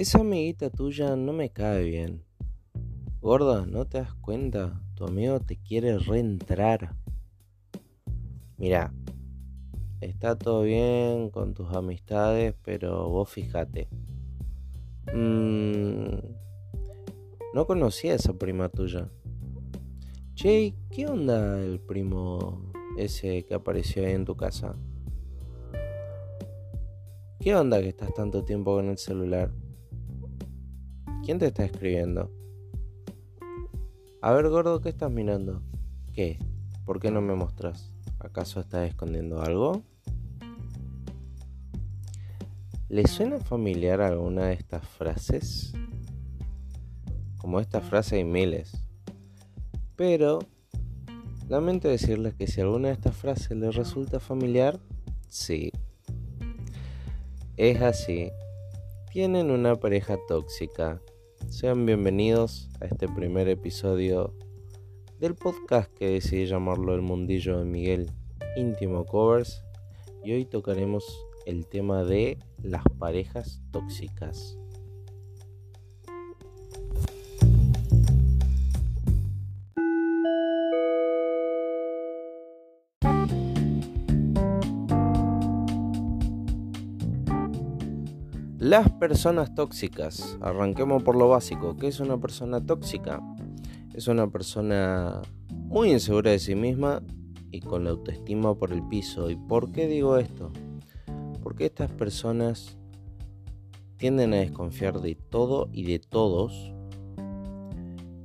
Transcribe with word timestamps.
Esa 0.00 0.20
amiguita 0.20 0.70
tuya 0.70 1.14
no 1.14 1.34
me 1.34 1.50
cae 1.50 1.84
bien. 1.84 2.24
Gorda, 3.20 3.66
¿no 3.66 3.84
te 3.84 3.98
das 3.98 4.14
cuenta? 4.14 4.80
Tu 4.94 5.04
amigo 5.04 5.40
te 5.40 5.58
quiere 5.58 5.98
reentrar. 5.98 6.96
Mira, 8.56 8.94
está 10.00 10.38
todo 10.38 10.62
bien 10.62 11.28
con 11.28 11.52
tus 11.52 11.70
amistades, 11.74 12.54
pero 12.64 13.10
vos 13.10 13.28
fíjate. 13.28 13.90
Mm, 15.12 16.16
no 17.52 17.66
conocía 17.66 18.12
a 18.12 18.16
esa 18.16 18.32
prima 18.32 18.70
tuya. 18.70 19.10
Che, 20.34 20.74
¿qué 20.90 21.08
onda 21.08 21.60
el 21.60 21.78
primo 21.78 22.72
ese 22.96 23.44
que 23.44 23.52
apareció 23.52 24.06
ahí 24.06 24.12
en 24.14 24.24
tu 24.24 24.34
casa? 24.34 24.76
¿Qué 27.38 27.54
onda 27.54 27.82
que 27.82 27.90
estás 27.90 28.14
tanto 28.14 28.46
tiempo 28.46 28.76
con 28.76 28.88
el 28.88 28.96
celular? 28.96 29.52
¿Quién 31.22 31.38
te 31.38 31.46
está 31.46 31.64
escribiendo? 31.64 32.30
A 34.22 34.32
ver, 34.32 34.48
gordo, 34.48 34.80
¿qué 34.80 34.88
estás 34.88 35.10
mirando? 35.10 35.62
¿Qué? 36.14 36.38
¿Por 36.86 36.98
qué 36.98 37.10
no 37.10 37.20
me 37.20 37.34
mostras? 37.34 37.92
¿Acaso 38.18 38.60
estás 38.60 38.88
escondiendo 38.88 39.42
algo? 39.42 39.82
¿Le 42.88 43.06
suena 43.06 43.38
familiar 43.38 44.00
alguna 44.00 44.46
de 44.46 44.54
estas 44.54 44.88
frases? 44.88 45.74
Como 47.36 47.60
esta 47.60 47.82
frase 47.82 48.16
hay 48.16 48.24
miles. 48.24 48.72
Pero 49.96 50.38
lamento 51.50 51.88
decirles 51.88 52.34
que 52.34 52.46
si 52.46 52.62
alguna 52.62 52.88
de 52.88 52.94
estas 52.94 53.14
frases 53.14 53.58
les 53.58 53.76
resulta 53.76 54.20
familiar, 54.20 54.80
sí. 55.28 55.70
Es 57.58 57.82
así. 57.82 58.30
Tienen 59.12 59.50
una 59.50 59.76
pareja 59.76 60.16
tóxica 60.26 61.00
sean 61.48 61.86
bienvenidos 61.86 62.68
a 62.80 62.86
este 62.86 63.08
primer 63.08 63.48
episodio 63.48 64.34
del 65.18 65.34
podcast 65.34 65.92
que 65.94 66.08
decidí 66.10 66.46
llamarlo 66.46 66.94
El 66.94 67.02
Mundillo 67.02 67.58
de 67.58 67.64
Miguel 67.64 68.10
Íntimo 68.56 69.04
Covers 69.06 69.64
y 70.24 70.32
hoy 70.32 70.44
tocaremos 70.44 71.04
el 71.46 71.66
tema 71.66 72.04
de 72.04 72.38
las 72.62 72.84
parejas 72.98 73.60
tóxicas. 73.70 74.58
Las 88.70 88.88
personas 88.88 89.52
tóxicas. 89.52 90.38
Arranquemos 90.40 91.02
por 91.02 91.16
lo 91.16 91.28
básico. 91.28 91.76
¿Qué 91.76 91.88
es 91.88 91.98
una 91.98 92.20
persona 92.20 92.64
tóxica? 92.64 93.20
Es 93.94 94.06
una 94.06 94.30
persona 94.30 95.22
muy 95.52 95.90
insegura 95.90 96.30
de 96.30 96.38
sí 96.38 96.54
misma 96.54 97.02
y 97.50 97.62
con 97.62 97.82
la 97.82 97.90
autoestima 97.90 98.54
por 98.54 98.72
el 98.72 98.86
piso. 98.86 99.28
¿Y 99.28 99.34
por 99.34 99.72
qué 99.72 99.88
digo 99.88 100.18
esto? 100.18 100.52
Porque 101.42 101.66
estas 101.66 101.90
personas 101.90 102.78
tienden 103.96 104.34
a 104.34 104.36
desconfiar 104.36 105.00
de 105.00 105.16
todo 105.16 105.68
y 105.72 105.82
de 105.86 105.98
todos. 105.98 106.72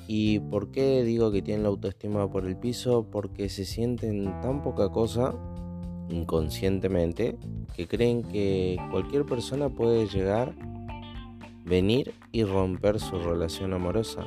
¿Y 0.08 0.42
por 0.42 0.70
qué 0.70 1.04
digo 1.04 1.32
que 1.32 1.42
tienen 1.42 1.64
la 1.64 1.70
autoestima 1.70 2.30
por 2.30 2.46
el 2.46 2.56
piso? 2.56 3.10
Porque 3.10 3.50
se 3.50 3.66
sienten 3.66 4.26
tan 4.42 4.62
poca 4.62 4.92
cosa 4.92 5.34
inconscientemente 6.10 7.38
que 7.76 7.88
creen 7.88 8.24
que 8.24 8.78
cualquier 8.92 9.26
persona 9.26 9.70
puede 9.70 10.08
llegar, 10.08 10.56
venir 11.66 12.14
y 12.32 12.44
romper 12.44 13.00
su 13.00 13.20
relación 13.20 13.74
amorosa. 13.74 14.26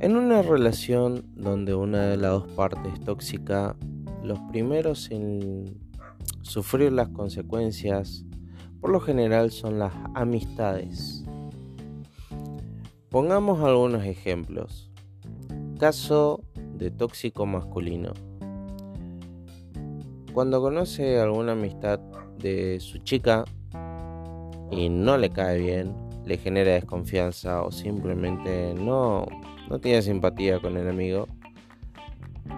En 0.00 0.16
una 0.16 0.42
relación 0.42 1.24
donde 1.34 1.74
una 1.74 2.02
de 2.02 2.18
las 2.18 2.32
dos 2.32 2.48
partes 2.48 2.92
es 2.92 3.00
tóxica, 3.00 3.74
los 4.22 4.38
primeros 4.50 5.10
en 5.10 5.78
sufrir 6.42 6.92
las 6.92 7.08
consecuencias 7.08 8.24
por 8.84 8.92
lo 8.92 9.00
general 9.00 9.50
son 9.50 9.78
las 9.78 9.94
amistades. 10.14 11.24
Pongamos 13.08 13.62
algunos 13.62 14.04
ejemplos. 14.04 14.90
Caso 15.78 16.42
de 16.74 16.90
tóxico 16.90 17.46
masculino. 17.46 18.12
Cuando 20.34 20.60
conoce 20.60 21.18
alguna 21.18 21.52
amistad 21.52 21.98
de 22.38 22.78
su 22.78 22.98
chica 22.98 23.46
y 24.70 24.90
no 24.90 25.16
le 25.16 25.30
cae 25.30 25.60
bien, 25.60 25.96
le 26.26 26.36
genera 26.36 26.72
desconfianza 26.72 27.62
o 27.62 27.72
simplemente 27.72 28.74
no, 28.74 29.24
no 29.70 29.78
tiene 29.80 30.02
simpatía 30.02 30.60
con 30.60 30.76
el 30.76 30.90
amigo, 30.90 31.26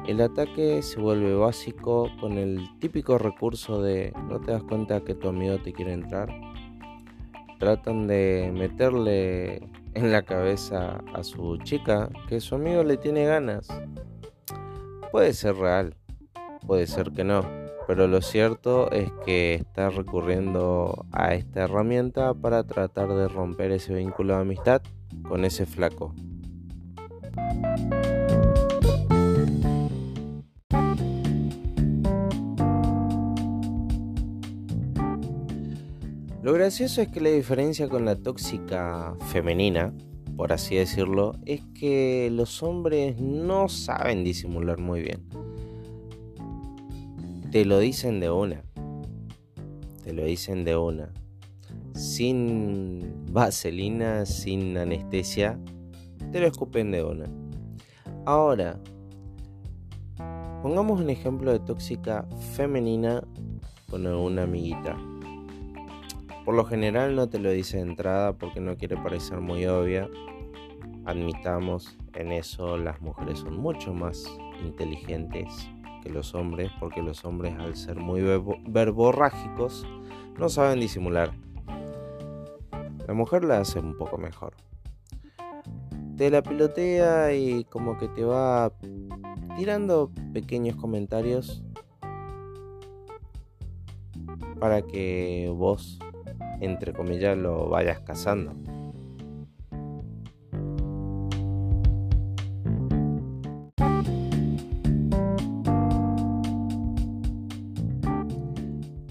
el 0.07 0.21
ataque 0.21 0.83
se 0.83 1.01
vuelve 1.01 1.35
básico 1.35 2.09
con 2.21 2.39
el 2.39 2.69
típico 2.79 3.19
recurso 3.19 3.83
de 3.83 4.13
no 4.29 4.41
te 4.41 4.53
das 4.53 4.63
cuenta 4.63 5.01
que 5.01 5.15
tu 5.15 5.29
amigo 5.29 5.59
te 5.59 5.73
quiere 5.73 5.93
entrar. 5.93 6.29
Tratan 7.59 8.07
de 8.07 8.53
meterle 8.55 9.57
en 9.95 10.13
la 10.13 10.23
cabeza 10.23 11.03
a 11.13 11.25
su 11.25 11.57
chica 11.59 12.11
que 12.29 12.41
su 12.41 12.55
amigo 12.55 12.85
le 12.85 12.99
tiene 12.99 13.25
ganas. 13.25 13.67
Puede 15.11 15.33
ser 15.33 15.57
real, 15.57 15.97
puede 16.67 16.87
ser 16.87 17.11
que 17.11 17.25
no, 17.25 17.45
pero 17.87 18.07
lo 18.07 18.21
cierto 18.23 18.91
es 18.93 19.11
que 19.25 19.55
está 19.55 19.91
recurriendo 19.91 21.07
a 21.13 21.35
esta 21.35 21.65
herramienta 21.65 22.35
para 22.35 22.65
tratar 22.65 23.09
de 23.09 23.27
romper 23.27 23.73
ese 23.73 23.95
vínculo 23.95 24.35
de 24.35 24.41
amistad 24.43 24.83
con 25.29 25.45
ese 25.45 25.67
flaco. 25.67 26.15
Lo 36.47 36.53
gracioso 36.53 37.03
es 37.03 37.09
que 37.09 37.21
la 37.21 37.31
diferencia 37.31 37.89
con 37.89 38.05
la 38.05 38.15
tóxica 38.15 39.17
femenina, 39.33 39.93
por 40.37 40.53
así 40.53 40.77
decirlo, 40.77 41.33
es 41.45 41.61
que 41.75 42.29
los 42.31 42.63
hombres 42.63 43.21
no 43.21 43.69
saben 43.69 44.23
disimular 44.23 44.79
muy 44.79 45.03
bien. 45.03 45.27
Te 47.51 47.65
lo 47.65 47.81
dicen 47.81 48.21
de 48.21 48.31
una. 48.31 48.63
Te 50.05 50.13
lo 50.13 50.25
dicen 50.25 50.65
de 50.65 50.77
una. 50.77 51.13
Sin 51.97 53.25
vaselina, 53.33 54.25
sin 54.25 54.79
anestesia, 54.79 55.59
te 56.31 56.39
lo 56.39 56.47
escupen 56.47 56.93
de 56.93 57.03
una. 57.03 57.25
Ahora, 58.25 58.79
pongamos 60.63 61.01
un 61.01 61.11
ejemplo 61.11 61.51
de 61.51 61.59
tóxica 61.59 62.25
femenina 62.55 63.25
con 63.91 64.07
alguna 64.07 64.45
amiguita. 64.45 64.97
Por 66.47 66.55
lo 66.55 66.65
general 66.65 67.17
no 67.17 67.29
te 67.29 67.41
lo 67.41 67.51
dice 67.51 67.79
de 67.79 67.83
entrada 67.83 68.33
porque 68.35 68.61
no 68.61 68.77
quiere 68.77 68.97
parecer 68.97 69.41
muy 69.41 69.67
obvia. 69.67 70.09
Admitamos, 71.05 71.99
en 72.15 72.31
eso 72.31 72.79
las 72.79 73.01
mujeres 73.01 73.41
son 73.41 73.59
mucho 73.59 73.93
más 73.93 74.25
inteligentes 74.65 75.49
que 76.05 76.09
los 76.09 76.37
hombres 76.37 76.71
porque 76.79 77.03
los 77.03 77.25
hombres 77.25 77.53
al 77.59 77.75
ser 77.75 77.97
muy 77.97 78.23
verborrágicos 78.69 79.85
no 80.39 80.49
saben 80.49 80.79
disimular. 80.79 81.33
La 83.09 83.13
mujer 83.13 83.43
la 83.43 83.59
hace 83.59 83.81
un 83.81 83.97
poco 83.97 84.17
mejor. 84.17 84.55
Te 86.17 86.31
la 86.31 86.45
pilotea 86.45 87.35
y 87.35 87.65
como 87.65 87.99
que 87.99 88.07
te 88.07 88.25
va 88.25 88.73
tirando 89.57 90.13
pequeños 90.33 90.77
comentarios 90.77 91.65
para 94.61 94.83
que 94.83 95.53
vos 95.53 95.99
entre 96.61 96.93
comillas, 96.93 97.37
lo 97.37 97.69
vayas 97.69 98.01
cazando. 98.01 98.53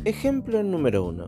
Ejemplo 0.05 0.61
número 0.61 1.03
uno. 1.05 1.27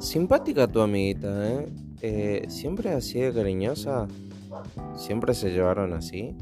Simpática 0.00 0.66
tu 0.66 0.80
amiguita, 0.80 1.48
¿eh? 1.48 1.68
¿eh? 2.02 2.44
siempre 2.48 2.90
así 2.90 3.20
de 3.20 3.32
cariñosa? 3.32 4.08
¿Siempre 4.94 5.34
se 5.34 5.50
llevaron 5.50 5.92
así? 5.92 6.36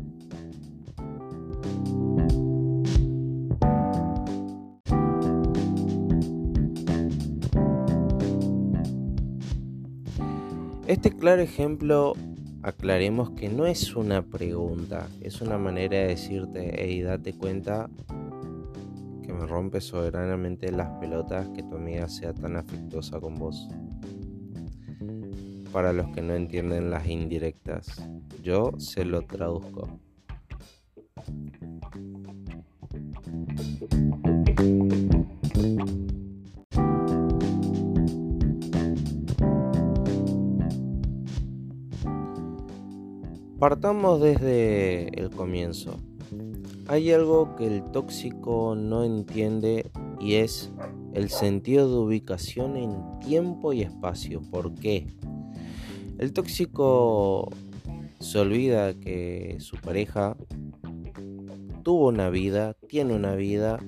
Este 10.87 11.13
claro 11.13 11.41
ejemplo, 11.41 12.15
aclaremos 12.63 13.31
que 13.31 13.49
no 13.49 13.65
es 13.65 13.95
una 13.95 14.23
pregunta, 14.23 15.07
es 15.21 15.41
una 15.41 15.57
manera 15.57 15.99
de 15.99 16.09
decirte, 16.09 16.73
hey, 16.77 17.01
date 17.03 17.33
cuenta 17.33 17.89
que 19.23 19.33
me 19.33 19.47
rompe 19.47 19.81
soberanamente 19.81 20.73
las 20.73 20.91
pelotas 20.99 21.49
que 21.51 21.63
tu 21.63 21.77
amiga 21.77 22.09
sea 22.09 22.35
tan 22.35 22.57
afectuosa 22.57 23.21
con 23.21 23.37
vos. 23.37 23.69
Para 25.73 25.93
los 25.93 26.09
que 26.09 26.21
no 26.21 26.35
entienden 26.35 26.91
las 26.91 27.07
indirectas, 27.07 28.03
yo 28.43 28.73
se 28.79 29.05
lo 29.05 29.23
traduzco. 29.23 30.01
Partamos 43.61 44.21
desde 44.21 45.09
el 45.21 45.31
comienzo. 45.31 45.97
Hay 46.89 47.13
algo 47.13 47.55
que 47.57 47.67
el 47.67 47.85
tóxico 47.93 48.75
no 48.75 49.05
entiende 49.05 49.91
y 50.19 50.35
es 50.35 50.73
el 51.13 51.29
sentido 51.29 51.89
de 51.89 51.97
ubicación 51.99 52.77
en 52.77 53.21
tiempo 53.21 53.73
y 53.73 53.83
espacio. 53.83 54.41
¿Por 54.51 54.75
qué? 54.75 55.07
El 56.21 56.35
tóxico 56.35 57.49
se 58.19 58.39
olvida 58.39 58.93
que 58.93 59.57
su 59.59 59.79
pareja 59.79 60.37
tuvo 61.83 62.09
una 62.09 62.29
vida, 62.29 62.77
tiene 62.89 63.15
una 63.15 63.35
vida, 63.35 63.79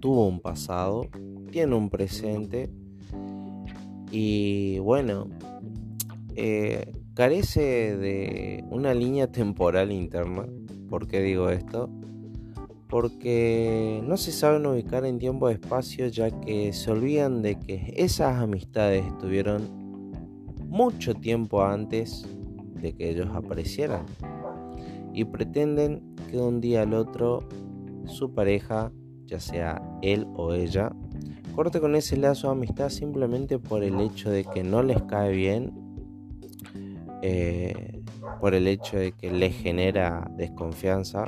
tuvo 0.00 0.26
un 0.26 0.40
pasado, 0.40 1.06
tiene 1.52 1.76
un 1.76 1.90
presente 1.90 2.70
y 4.10 4.80
bueno, 4.80 5.28
eh, 6.34 6.92
carece 7.14 7.96
de 7.96 8.64
una 8.68 8.92
línea 8.92 9.30
temporal 9.30 9.92
interna. 9.92 10.48
¿Por 10.88 11.06
qué 11.06 11.22
digo 11.22 11.50
esto? 11.50 11.88
Porque 12.88 14.02
no 14.04 14.16
se 14.16 14.32
saben 14.32 14.66
ubicar 14.66 15.06
en 15.06 15.20
tiempo 15.20 15.48
y 15.48 15.52
espacio 15.52 16.08
ya 16.08 16.32
que 16.40 16.72
se 16.72 16.90
olvidan 16.90 17.42
de 17.42 17.60
que 17.60 17.94
esas 17.96 18.42
amistades 18.42 19.06
estuvieron 19.06 19.79
mucho 20.70 21.14
tiempo 21.14 21.62
antes 21.62 22.24
de 22.80 22.94
que 22.94 23.10
ellos 23.10 23.28
aparecieran. 23.34 24.06
Y 25.12 25.24
pretenden 25.24 26.14
que 26.30 26.36
de 26.36 26.42
un 26.42 26.60
día 26.60 26.82
al 26.82 26.94
otro 26.94 27.40
su 28.06 28.32
pareja, 28.32 28.92
ya 29.26 29.40
sea 29.40 29.82
él 30.00 30.26
o 30.36 30.54
ella, 30.54 30.92
corte 31.54 31.80
con 31.80 31.96
ese 31.96 32.16
lazo 32.16 32.46
de 32.46 32.52
amistad 32.52 32.88
simplemente 32.88 33.58
por 33.58 33.82
el 33.82 34.00
hecho 34.00 34.30
de 34.30 34.44
que 34.44 34.62
no 34.62 34.82
les 34.82 35.02
cae 35.02 35.32
bien 35.32 35.72
eh, 37.22 38.00
por 38.40 38.54
el 38.54 38.66
hecho 38.68 38.96
de 38.96 39.12
que 39.12 39.30
le 39.30 39.50
genera 39.50 40.30
desconfianza 40.36 41.24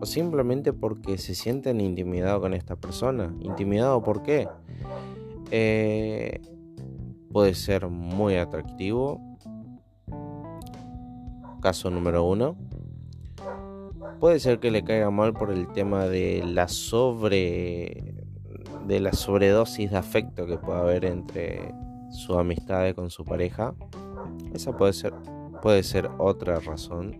o 0.00 0.04
simplemente 0.04 0.72
porque 0.72 1.16
se 1.16 1.34
sienten 1.34 1.80
intimidados 1.80 2.40
con 2.40 2.52
esta 2.52 2.76
persona. 2.76 3.34
¿Intimidado 3.40 4.02
por 4.02 4.22
qué? 4.22 4.48
Eh, 5.50 6.40
puede 7.34 7.54
ser 7.54 7.88
muy 7.88 8.36
atractivo. 8.36 9.20
Caso 11.60 11.90
número 11.90 12.22
uno. 12.22 12.56
Puede 14.20 14.38
ser 14.38 14.60
que 14.60 14.70
le 14.70 14.84
caiga 14.84 15.10
mal 15.10 15.32
por 15.32 15.50
el 15.50 15.66
tema 15.72 16.04
de 16.04 16.44
la 16.46 16.68
sobre 16.68 18.14
de 18.86 19.00
la 19.00 19.12
sobredosis 19.12 19.90
de 19.90 19.96
afecto 19.96 20.46
que 20.46 20.58
puede 20.58 20.78
haber 20.78 21.04
entre 21.06 21.74
su 22.12 22.38
amistad 22.38 22.94
con 22.94 23.10
su 23.10 23.24
pareja. 23.24 23.74
Esa 24.52 24.76
puede 24.76 24.92
ser, 24.92 25.12
puede 25.60 25.82
ser 25.82 26.08
otra 26.18 26.60
razón. 26.60 27.18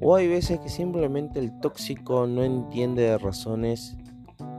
O 0.00 0.16
hay 0.16 0.26
veces 0.26 0.58
que 0.58 0.68
simplemente 0.68 1.38
el 1.38 1.60
tóxico 1.60 2.26
no 2.26 2.42
entiende 2.42 3.02
de 3.02 3.18
razones 3.18 3.96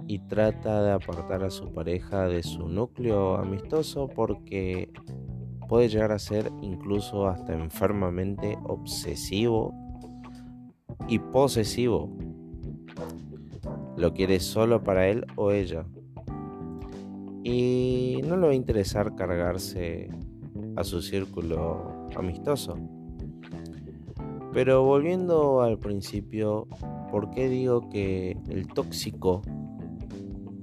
y 0.10 0.18
trata 0.18 0.82
de 0.82 0.92
apartar 0.92 1.44
a 1.44 1.52
su 1.52 1.72
pareja 1.72 2.28
de 2.28 2.42
su 2.42 2.68
núcleo 2.68 3.36
amistoso 3.36 4.08
porque 4.08 4.92
puede 5.68 5.88
llegar 5.88 6.12
a 6.12 6.18
ser 6.18 6.52
incluso 6.64 7.28
hasta 7.28 7.54
enfermamente 7.54 8.58
obsesivo 8.64 9.72
y 11.08 11.20
posesivo. 11.20 12.10
Lo 13.98 14.12
quiere 14.16 14.40
solo 14.40 14.84
para 14.84 15.08
él 15.08 15.28
o 15.36 15.52
ella 15.52 15.86
y 17.44 18.20
no 18.26 18.36
le 18.36 18.48
va 18.48 18.54
a 18.54 18.56
interesar 18.56 19.14
cargarse 19.14 20.10
a 20.76 20.84
su 20.84 21.04
círculo 21.04 22.10
amistoso. 22.16 22.76
Pero 24.54 24.84
volviendo 24.84 25.62
al 25.62 25.78
principio, 25.78 26.68
¿por 27.12 27.30
qué 27.30 27.48
digo 27.48 27.88
que 27.90 28.36
el 28.50 28.68
tóxico 28.70 29.44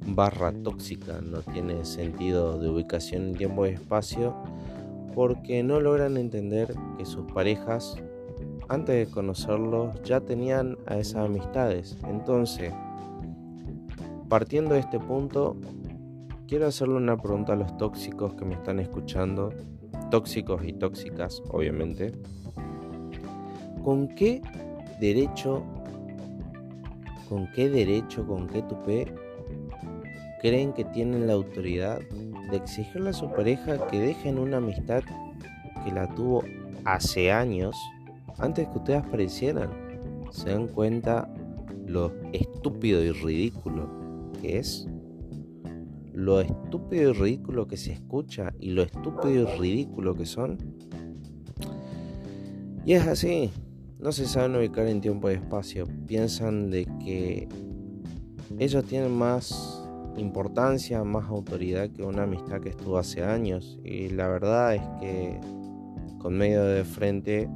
barra 0.06 0.52
tóxica 0.52 1.20
no 1.20 1.40
tiene 1.40 1.84
sentido 1.84 2.58
de 2.58 2.68
ubicación 2.68 3.28
en 3.28 3.34
tiempo 3.34 3.66
y 3.66 3.70
espacio? 3.70 4.34
Porque 5.14 5.62
no 5.62 5.80
logran 5.80 6.16
entender 6.16 6.74
que 6.98 7.06
sus 7.06 7.30
parejas, 7.32 7.96
antes 8.68 8.94
de 9.06 9.12
conocerlos, 9.12 10.00
ya 10.02 10.20
tenían 10.20 10.76
a 10.86 10.98
esas 10.98 11.24
amistades. 11.24 11.96
Entonces, 12.08 12.72
partiendo 14.28 14.74
de 14.74 14.80
este 14.80 14.98
punto, 14.98 15.56
quiero 16.46 16.66
hacerle 16.66 16.96
una 16.96 17.16
pregunta 17.16 17.54
a 17.54 17.56
los 17.56 17.76
tóxicos 17.76 18.34
que 18.34 18.44
me 18.44 18.54
están 18.54 18.78
escuchando, 18.78 19.50
tóxicos 20.10 20.62
y 20.64 20.72
tóxicas, 20.72 21.42
obviamente. 21.50 22.12
¿Con 23.82 24.08
qué 24.08 24.42
derecho, 25.00 25.62
con 27.28 27.48
qué 27.54 27.68
derecho, 27.68 28.26
con 28.26 28.46
qué 28.48 28.62
tupé 28.62 29.25
creen 30.46 30.72
que 30.72 30.84
tienen 30.84 31.26
la 31.26 31.32
autoridad 31.32 32.00
de 32.50 32.56
exigirle 32.56 33.10
a 33.10 33.12
su 33.12 33.32
pareja 33.32 33.84
que 33.88 33.98
dejen 33.98 34.38
una 34.38 34.58
amistad 34.58 35.02
que 35.84 35.90
la 35.90 36.08
tuvo 36.14 36.44
hace 36.84 37.32
años 37.32 37.76
antes 38.38 38.68
que 38.68 38.78
ustedes 38.78 39.02
aparecieran? 39.02 39.70
¿Se 40.30 40.50
dan 40.50 40.68
cuenta 40.68 41.28
lo 41.86 42.12
estúpido 42.32 43.02
y 43.02 43.10
ridículo 43.10 44.30
que 44.40 44.58
es? 44.58 44.86
lo 46.16 46.40
estúpido 46.40 47.10
y 47.10 47.12
ridículo 47.12 47.66
que 47.66 47.76
se 47.76 47.92
escucha 47.92 48.54
y 48.58 48.70
lo 48.70 48.82
estúpido 48.82 49.28
y 49.28 49.58
ridículo 49.58 50.14
que 50.14 50.24
son. 50.24 50.56
Y 52.86 52.94
es 52.94 53.06
así, 53.06 53.50
no 53.98 54.12
se 54.12 54.24
saben 54.24 54.56
ubicar 54.56 54.86
en 54.86 55.02
tiempo 55.02 55.30
y 55.30 55.34
espacio, 55.34 55.86
piensan 56.06 56.70
de 56.70 56.86
que 57.04 57.48
ellos 58.58 58.82
tienen 58.86 59.12
más 59.12 59.75
importancia, 60.16 61.02
más 61.04 61.28
autoridad 61.28 61.90
que 61.90 62.02
una 62.02 62.24
amistad 62.24 62.60
que 62.60 62.70
estuvo 62.70 62.98
hace 62.98 63.22
años 63.22 63.78
y 63.84 64.08
la 64.08 64.28
verdad 64.28 64.74
es 64.74 64.82
que 65.00 65.40
con 66.18 66.36
medio 66.36 66.64
de 66.64 66.84
frente 66.84 67.48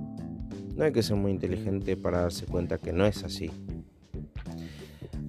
no 0.76 0.84
hay 0.84 0.92
que 0.92 1.02
ser 1.02 1.16
muy 1.16 1.32
inteligente 1.32 1.96
para 1.96 2.22
darse 2.22 2.46
cuenta 2.46 2.78
que 2.78 2.92
no 2.92 3.06
es 3.06 3.24
así. 3.24 3.50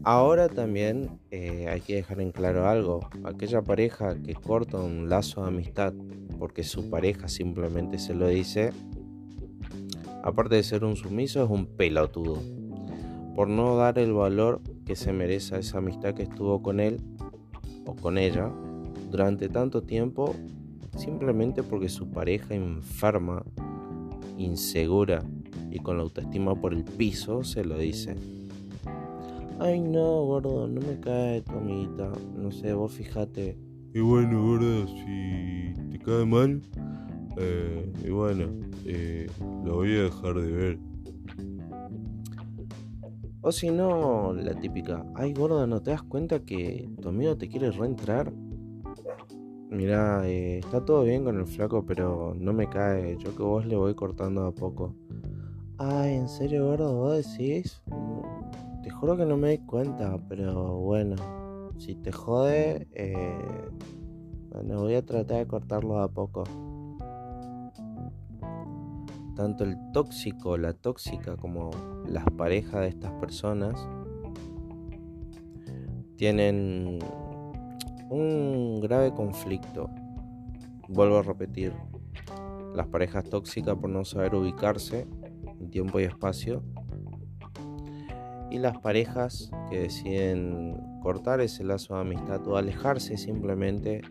Ahora 0.03 0.49
también 0.49 1.19
eh, 1.29 1.67
hay 1.69 1.81
que 1.81 1.95
dejar 1.95 2.21
en 2.21 2.31
claro 2.31 2.67
algo. 2.67 3.01
Aquella 3.23 3.61
pareja 3.61 4.15
que 4.15 4.33
corta 4.33 4.77
un 4.77 5.09
lazo 5.09 5.41
de 5.41 5.49
amistad 5.49 5.93
porque 6.39 6.63
su 6.63 6.89
pareja 6.89 7.27
simplemente 7.27 7.99
se 7.99 8.15
lo 8.15 8.27
dice, 8.27 8.71
aparte 10.23 10.55
de 10.55 10.63
ser 10.63 10.83
un 10.83 10.95
sumiso, 10.95 11.43
es 11.43 11.49
un 11.49 11.67
pelotudo. 11.67 12.41
Por 13.35 13.47
no 13.47 13.75
dar 13.75 13.99
el 13.99 14.13
valor 14.13 14.61
que 14.85 14.95
se 14.95 15.13
merece 15.13 15.55
a 15.55 15.59
esa 15.59 15.77
amistad 15.77 16.15
que 16.15 16.23
estuvo 16.23 16.63
con 16.63 16.79
él 16.79 16.99
o 17.85 17.95
con 17.95 18.17
ella 18.17 18.51
durante 19.09 19.49
tanto 19.49 19.83
tiempo, 19.83 20.35
simplemente 20.97 21.63
porque 21.63 21.89
su 21.89 22.09
pareja 22.09 22.53
enferma, 22.53 23.43
insegura 24.37 25.23
y 25.69 25.79
con 25.79 25.97
la 25.97 26.03
autoestima 26.03 26.55
por 26.55 26.73
el 26.73 26.83
piso 26.83 27.43
se 27.43 27.63
lo 27.63 27.77
dice. 27.77 28.15
Ay, 29.59 29.79
no, 29.79 30.25
gordo, 30.25 30.67
no 30.67 30.81
me 30.81 30.99
cae 30.99 31.41
tu 31.41 31.51
amiguita. 31.51 32.11
No 32.35 32.51
sé, 32.51 32.73
vos 32.73 32.91
fíjate. 32.93 33.57
Y 33.93 33.99
bueno, 33.99 34.41
gordo, 34.43 34.87
si 34.87 35.73
te 35.91 35.99
cae 35.99 36.25
mal, 36.25 36.61
eh, 37.37 37.93
y 38.03 38.09
bueno, 38.09 38.45
eh, 38.85 39.27
lo 39.63 39.75
voy 39.75 39.95
a 39.97 40.03
dejar 40.03 40.41
de 40.41 40.51
ver. 40.51 40.90
O 43.43 43.51
si 43.51 43.71
no, 43.71 44.33
la 44.33 44.53
típica, 44.53 45.03
ay 45.15 45.33
gordo, 45.33 45.65
¿no 45.65 45.81
te 45.81 45.91
das 45.91 46.03
cuenta 46.03 46.41
que 46.41 46.89
tu 47.01 47.09
amigo 47.09 47.37
te 47.37 47.49
quiere 47.49 47.71
reentrar? 47.71 48.31
Mira, 49.69 50.27
eh, 50.27 50.59
está 50.59 50.83
todo 50.83 51.03
bien 51.03 51.23
con 51.23 51.39
el 51.39 51.47
flaco, 51.47 51.85
pero 51.85 52.35
no 52.37 52.53
me 52.53 52.69
cae. 52.69 53.17
Yo 53.17 53.35
que 53.35 53.41
vos 53.41 53.65
le 53.65 53.75
voy 53.77 53.95
cortando 53.95 54.45
a 54.45 54.53
poco. 54.53 54.95
Ay, 55.77 56.15
¿en 56.15 56.29
serio, 56.29 56.67
gordo? 56.67 56.93
¿Vos 56.93 57.17
decís? 57.17 57.81
Te 58.83 58.89
juro 58.91 59.17
que 59.17 59.25
no 59.25 59.37
me 59.37 59.51
di 59.51 59.59
cuenta, 59.59 60.17
pero 60.29 60.77
bueno, 60.77 61.15
si 61.77 61.95
te 61.95 62.11
jode, 62.11 62.87
eh, 62.91 63.71
Bueno, 64.51 64.81
voy 64.81 64.95
a 64.95 65.05
tratar 65.05 65.37
de 65.39 65.47
cortarlo 65.47 65.99
a 65.99 66.09
poco. 66.09 66.43
Tanto 69.41 69.63
el 69.63 69.75
tóxico, 69.91 70.55
la 70.55 70.73
tóxica, 70.73 71.35
como 71.35 71.71
las 72.07 72.25
parejas 72.37 72.81
de 72.81 72.89
estas 72.89 73.11
personas 73.13 73.73
tienen 76.15 76.99
un 78.11 78.79
grave 78.81 79.11
conflicto. 79.15 79.89
Vuelvo 80.87 81.17
a 81.17 81.23
repetir, 81.23 81.73
las 82.75 82.85
parejas 82.85 83.23
tóxicas 83.23 83.75
por 83.77 83.89
no 83.89 84.05
saber 84.05 84.35
ubicarse 84.35 85.07
en 85.59 85.71
tiempo 85.71 85.99
y 85.99 86.03
espacio 86.03 86.61
y 88.51 88.59
las 88.59 88.77
parejas 88.77 89.49
que 89.71 89.79
deciden 89.79 90.77
cortar 91.01 91.41
ese 91.41 91.63
lazo 91.63 91.95
de 91.95 92.01
amistad 92.01 92.47
o 92.47 92.57
alejarse 92.57 93.17
simplemente 93.17 94.03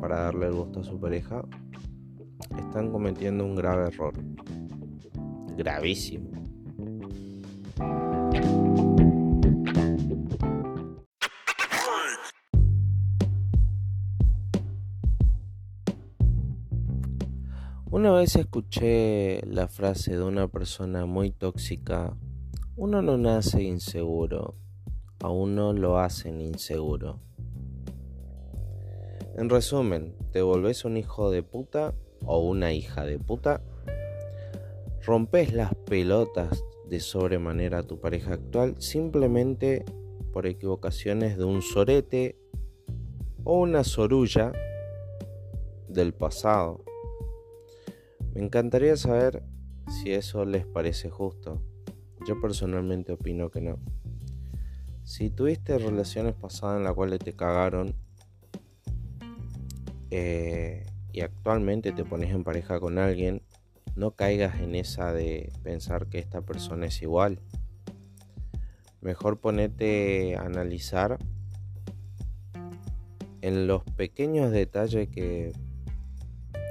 para 0.00 0.22
darle 0.22 0.46
el 0.46 0.54
gusto 0.54 0.80
a 0.80 0.84
su 0.84 0.98
pareja, 0.98 1.44
están 2.60 2.90
cometiendo 2.90 3.44
un 3.44 3.54
grave 3.54 3.88
error. 3.88 4.14
Gravísimo. 5.56 6.30
Una 17.90 18.12
vez 18.12 18.36
escuché 18.36 19.42
la 19.46 19.66
frase 19.66 20.16
de 20.16 20.22
una 20.22 20.48
persona 20.48 21.06
muy 21.06 21.32
tóxica 21.32 22.16
uno 22.76 23.02
no 23.02 23.18
nace 23.18 23.62
inseguro, 23.62 24.54
a 25.18 25.28
uno 25.28 25.74
lo 25.74 25.98
hacen 25.98 26.40
inseguro. 26.40 27.20
En 29.36 29.50
resumen, 29.50 30.16
te 30.32 30.40
volvés 30.40 30.86
un 30.86 30.96
hijo 30.96 31.30
de 31.30 31.42
puta 31.42 31.92
o 32.24 32.38
una 32.40 32.72
hija 32.72 33.04
de 33.04 33.18
puta, 33.18 33.62
rompes 35.02 35.52
las 35.52 35.74
pelotas 35.74 36.64
de 36.88 37.00
sobremanera 37.00 37.78
a 37.78 37.82
tu 37.82 38.00
pareja 38.00 38.34
actual 38.34 38.74
simplemente 38.78 39.84
por 40.32 40.46
equivocaciones 40.46 41.38
de 41.38 41.44
un 41.44 41.62
sorete 41.62 42.36
o 43.44 43.60
una 43.60 43.84
sorulla 43.84 44.52
del 45.88 46.12
pasado. 46.14 46.84
Me 48.34 48.42
encantaría 48.42 48.96
saber 48.96 49.42
si 49.88 50.12
eso 50.12 50.44
les 50.44 50.66
parece 50.66 51.10
justo. 51.10 51.62
Yo 52.26 52.40
personalmente 52.40 53.12
opino 53.12 53.50
que 53.50 53.60
no. 53.60 53.78
Si 55.04 55.30
tuviste 55.30 55.78
relaciones 55.78 56.34
pasadas 56.34 56.78
en 56.78 56.84
las 56.84 56.94
cuales 56.94 57.18
te 57.18 57.32
cagaron 57.34 57.94
eh, 60.10 60.86
y 61.12 61.20
actualmente 61.22 61.92
te 61.92 62.04
pones 62.04 62.30
en 62.30 62.44
pareja 62.44 62.80
con 62.80 62.98
alguien, 62.98 63.42
no 63.96 64.12
caigas 64.12 64.60
en 64.60 64.74
esa 64.74 65.12
de 65.12 65.52
pensar 65.62 66.06
que 66.06 66.18
esta 66.18 66.42
persona 66.42 66.86
es 66.86 67.02
igual. 67.02 67.40
Mejor 69.00 69.40
ponete 69.40 70.36
a 70.36 70.42
analizar 70.42 71.18
en 73.40 73.66
los 73.66 73.82
pequeños 73.84 74.50
detalles 74.50 75.08
que 75.08 75.52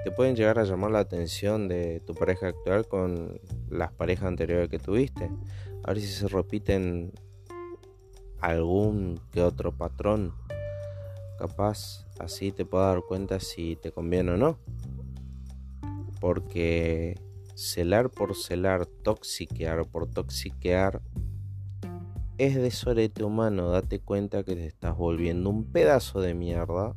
te 0.03 0.11
pueden 0.11 0.35
llegar 0.35 0.59
a 0.59 0.63
llamar 0.63 0.91
la 0.91 0.99
atención 0.99 1.67
de 1.67 1.99
tu 1.99 2.13
pareja 2.13 2.47
actual 2.47 2.87
con 2.87 3.39
las 3.69 3.91
parejas 3.91 4.27
anteriores 4.27 4.69
que 4.69 4.79
tuviste. 4.79 5.29
A 5.83 5.93
ver 5.93 6.01
si 6.01 6.07
se 6.07 6.27
repiten 6.27 7.11
algún 8.39 9.19
que 9.31 9.41
otro 9.41 9.75
patrón. 9.75 10.33
Capaz 11.37 12.05
así 12.19 12.51
te 12.51 12.65
puedo 12.65 12.85
dar 12.85 13.01
cuenta 13.01 13.39
si 13.39 13.75
te 13.75 13.91
conviene 13.91 14.31
o 14.31 14.37
no. 14.37 14.59
Porque 16.19 17.19
celar 17.55 18.09
por 18.09 18.35
celar, 18.35 18.85
toxiquear 18.85 19.85
por 19.87 20.07
toxiquear, 20.07 21.01
es 22.37 22.55
de 22.55 22.71
sorete 22.71 23.23
humano. 23.23 23.69
Date 23.69 23.99
cuenta 23.99 24.43
que 24.43 24.55
te 24.55 24.67
estás 24.67 24.95
volviendo 24.97 25.49
un 25.49 25.65
pedazo 25.65 26.21
de 26.21 26.33
mierda 26.33 26.95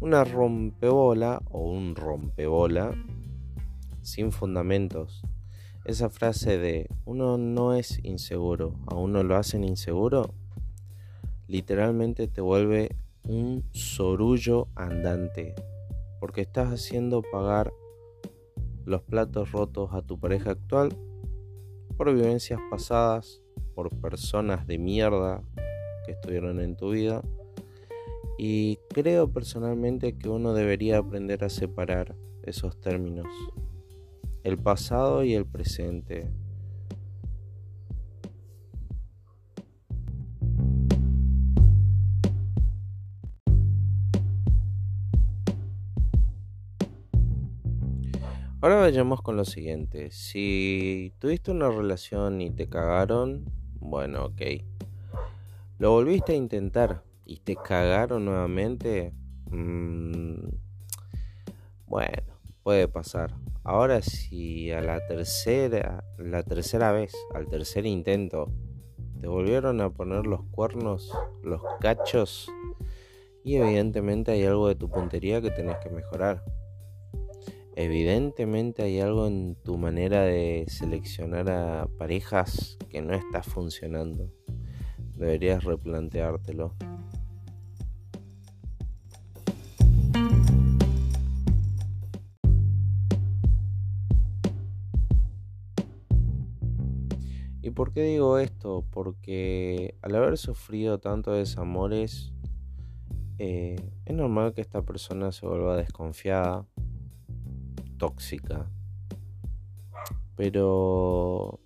una 0.00 0.24
rompebola 0.24 1.42
o 1.50 1.70
un 1.70 1.94
rompebola 1.94 2.94
sin 4.00 4.32
fundamentos. 4.32 5.22
Esa 5.84 6.08
frase 6.08 6.58
de 6.58 6.88
uno 7.04 7.36
no 7.36 7.74
es 7.74 8.00
inseguro, 8.02 8.74
a 8.86 8.94
uno 8.94 9.22
lo 9.22 9.36
hacen 9.36 9.62
inseguro, 9.62 10.34
literalmente 11.48 12.28
te 12.28 12.40
vuelve 12.40 12.96
un 13.24 13.64
sorullo 13.72 14.68
andante, 14.74 15.54
porque 16.18 16.42
estás 16.42 16.72
haciendo 16.72 17.22
pagar 17.22 17.72
los 18.84 19.02
platos 19.02 19.52
rotos 19.52 19.90
a 19.92 20.02
tu 20.02 20.18
pareja 20.18 20.52
actual 20.52 20.90
por 21.96 22.12
vivencias 22.12 22.60
pasadas, 22.70 23.42
por 23.74 23.90
personas 24.00 24.66
de 24.66 24.78
mierda 24.78 25.42
que 26.04 26.12
estuvieron 26.12 26.60
en 26.60 26.76
tu 26.76 26.90
vida 26.90 27.22
y 28.42 28.78
creo 28.88 29.30
personalmente 29.30 30.16
que 30.16 30.30
uno 30.30 30.54
debería 30.54 30.96
aprender 30.96 31.44
a 31.44 31.50
separar 31.50 32.16
esos 32.42 32.80
términos, 32.80 33.26
el 34.44 34.56
pasado 34.56 35.24
y 35.24 35.34
el 35.34 35.44
presente. 35.44 36.30
Ahora 48.62 48.76
vayamos 48.76 49.22
con 49.22 49.38
lo 49.38 49.46
siguiente. 49.46 50.10
Si 50.10 51.14
tuviste 51.18 51.50
una 51.50 51.70
relación 51.70 52.42
y 52.42 52.50
te 52.50 52.68
cagaron, 52.68 53.46
bueno, 53.76 54.26
ok. 54.26 54.42
Lo 55.78 55.92
volviste 55.92 56.32
a 56.32 56.36
intentar 56.36 57.02
y 57.24 57.38
te 57.38 57.56
cagaron 57.56 58.26
nuevamente, 58.26 59.14
mm, 59.50 60.46
bueno, 61.86 62.22
puede 62.62 62.86
pasar. 62.86 63.34
Ahora 63.64 64.02
si 64.02 64.70
a 64.70 64.82
la 64.82 65.06
tercera, 65.06 66.04
la 66.18 66.42
tercera 66.42 66.92
vez, 66.92 67.14
al 67.34 67.48
tercer 67.48 67.86
intento, 67.86 68.52
te 69.22 69.26
volvieron 69.26 69.80
a 69.80 69.88
poner 69.88 70.26
los 70.26 70.42
cuernos, 70.50 71.10
los 71.42 71.62
cachos, 71.80 72.52
y 73.42 73.56
evidentemente 73.56 74.32
hay 74.32 74.44
algo 74.44 74.68
de 74.68 74.74
tu 74.74 74.90
puntería 74.90 75.40
que 75.40 75.50
tenés 75.50 75.78
que 75.78 75.88
mejorar. 75.88 76.44
Evidentemente 77.76 78.82
hay 78.82 79.00
algo 79.00 79.26
en 79.26 79.54
tu 79.54 79.78
manera 79.78 80.22
de 80.22 80.64
seleccionar 80.68 81.50
a 81.50 81.88
parejas 81.98 82.76
que 82.88 83.00
no 83.00 83.14
está 83.14 83.42
funcionando. 83.42 84.32
Deberías 85.14 85.64
replanteártelo. 85.64 86.74
¿Y 97.62 97.70
por 97.72 97.92
qué 97.92 98.02
digo 98.02 98.38
esto? 98.38 98.84
Porque 98.90 99.94
al 100.02 100.16
haber 100.16 100.38
sufrido 100.38 100.98
tantos 100.98 101.36
desamores, 101.36 102.32
eh, 103.38 103.76
es 104.04 104.14
normal 104.14 104.54
que 104.54 104.60
esta 104.60 104.82
persona 104.82 105.30
se 105.30 105.46
vuelva 105.46 105.76
desconfiada, 105.76 106.66
tóxica, 108.00 108.70
pero 110.36 111.60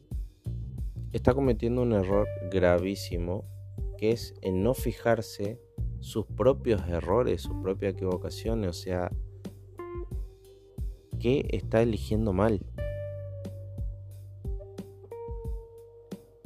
está 1.13 1.33
cometiendo 1.33 1.81
un 1.83 1.93
error 1.93 2.27
gravísimo 2.51 3.45
que 3.97 4.11
es 4.11 4.35
en 4.43 4.65
no 4.65 4.75
fijarse 4.75 5.61
sus 6.01 6.27
propios 6.27 6.83
errores, 6.89 7.43
sus 7.43 7.57
propias 7.63 7.95
equivocaciones, 7.95 8.69
o 8.69 8.73
sea, 8.73 9.13
que 11.21 11.47
está 11.51 11.83
eligiendo 11.83 12.33
mal. 12.33 12.67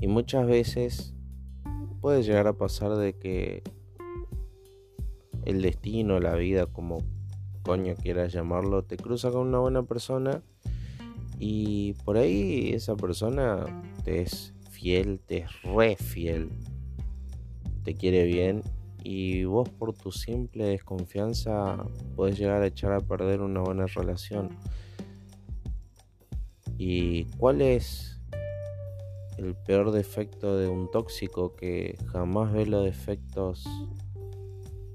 Y 0.01 0.07
muchas 0.07 0.47
veces 0.47 1.15
puede 2.03 2.23
llegar 2.23 2.47
a 2.47 2.53
pasar 2.53 2.95
de 2.97 3.15
que 3.15 3.63
el 5.47 5.63
destino, 5.63 6.21
la 6.21 6.35
vida, 6.35 6.67
como 6.67 6.99
coño 7.69 7.95
quieras 7.97 8.33
llamarlo, 8.33 8.83
te 8.83 8.97
cruza 8.97 9.31
con 9.31 9.49
una 9.49 9.59
buena 9.59 9.83
persona 9.83 10.41
y 11.39 11.93
por 12.03 12.17
ahí 12.17 12.71
esa 12.73 12.97
persona 12.97 13.67
te 14.05 14.23
es 14.23 14.55
fiel, 14.71 15.21
te 15.21 15.41
es 15.41 15.63
re 15.65 15.95
fiel, 15.97 16.49
te 17.85 17.95
quiere 17.95 18.25
bien 18.25 18.63
y 19.05 19.45
vos 19.45 19.69
por 19.69 19.93
tu 19.93 20.13
simple 20.13 20.65
desconfianza 20.65 21.77
puedes 22.17 22.39
llegar 22.39 22.63
a 22.63 22.69
echar 22.69 22.93
a 22.93 23.01
perder 23.01 23.43
una 23.43 23.61
buena 23.61 23.85
relación. 23.85 24.49
¿Y 26.79 27.27
cuál 27.37 27.61
es 27.61 28.19
el 29.37 29.55
peor 29.55 29.91
defecto 29.91 30.57
de 30.57 30.69
un 30.69 30.91
tóxico 30.91 31.55
que 31.55 31.99
jamás 32.07 32.51
ve 32.51 32.65
los 32.65 32.83
defectos 32.83 33.67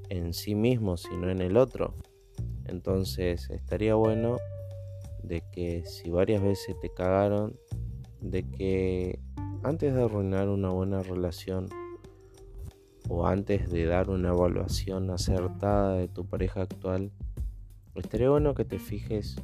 en 0.09 0.33
sí 0.33 0.55
mismo, 0.55 0.97
sino 0.97 1.29
en 1.29 1.39
el 1.39 1.55
otro. 1.55 1.93
Entonces 2.65 3.49
estaría 3.49 3.95
bueno 3.95 4.37
de 5.23 5.41
que 5.51 5.85
si 5.85 6.09
varias 6.09 6.41
veces 6.41 6.75
te 6.81 6.93
cagaron, 6.93 7.57
de 8.21 8.43
que 8.49 9.19
antes 9.63 9.93
de 9.93 10.03
arruinar 10.03 10.49
una 10.49 10.69
buena 10.69 11.01
relación 11.01 11.69
o 13.09 13.27
antes 13.27 13.69
de 13.69 13.85
dar 13.85 14.09
una 14.09 14.29
evaluación 14.29 15.09
acertada 15.09 15.95
de 15.95 16.07
tu 16.07 16.25
pareja 16.25 16.61
actual, 16.61 17.11
estaría 17.95 18.29
bueno 18.29 18.53
que 18.53 18.65
te 18.65 18.79
fijes 18.79 19.35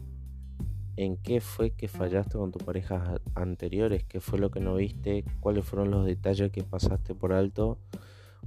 en 0.96 1.16
qué 1.18 1.40
fue 1.40 1.72
que 1.72 1.88
fallaste 1.88 2.38
con 2.38 2.52
tus 2.52 2.64
parejas 2.64 3.22
anteriores, 3.36 4.04
qué 4.04 4.20
fue 4.20 4.38
lo 4.38 4.52
que 4.52 4.60
no 4.60 4.76
viste, 4.76 5.24
cuáles 5.40 5.66
fueron 5.66 5.92
los 5.92 6.06
detalles 6.06 6.52
que 6.52 6.64
pasaste 6.64 7.16
por 7.16 7.32
alto, 7.32 7.78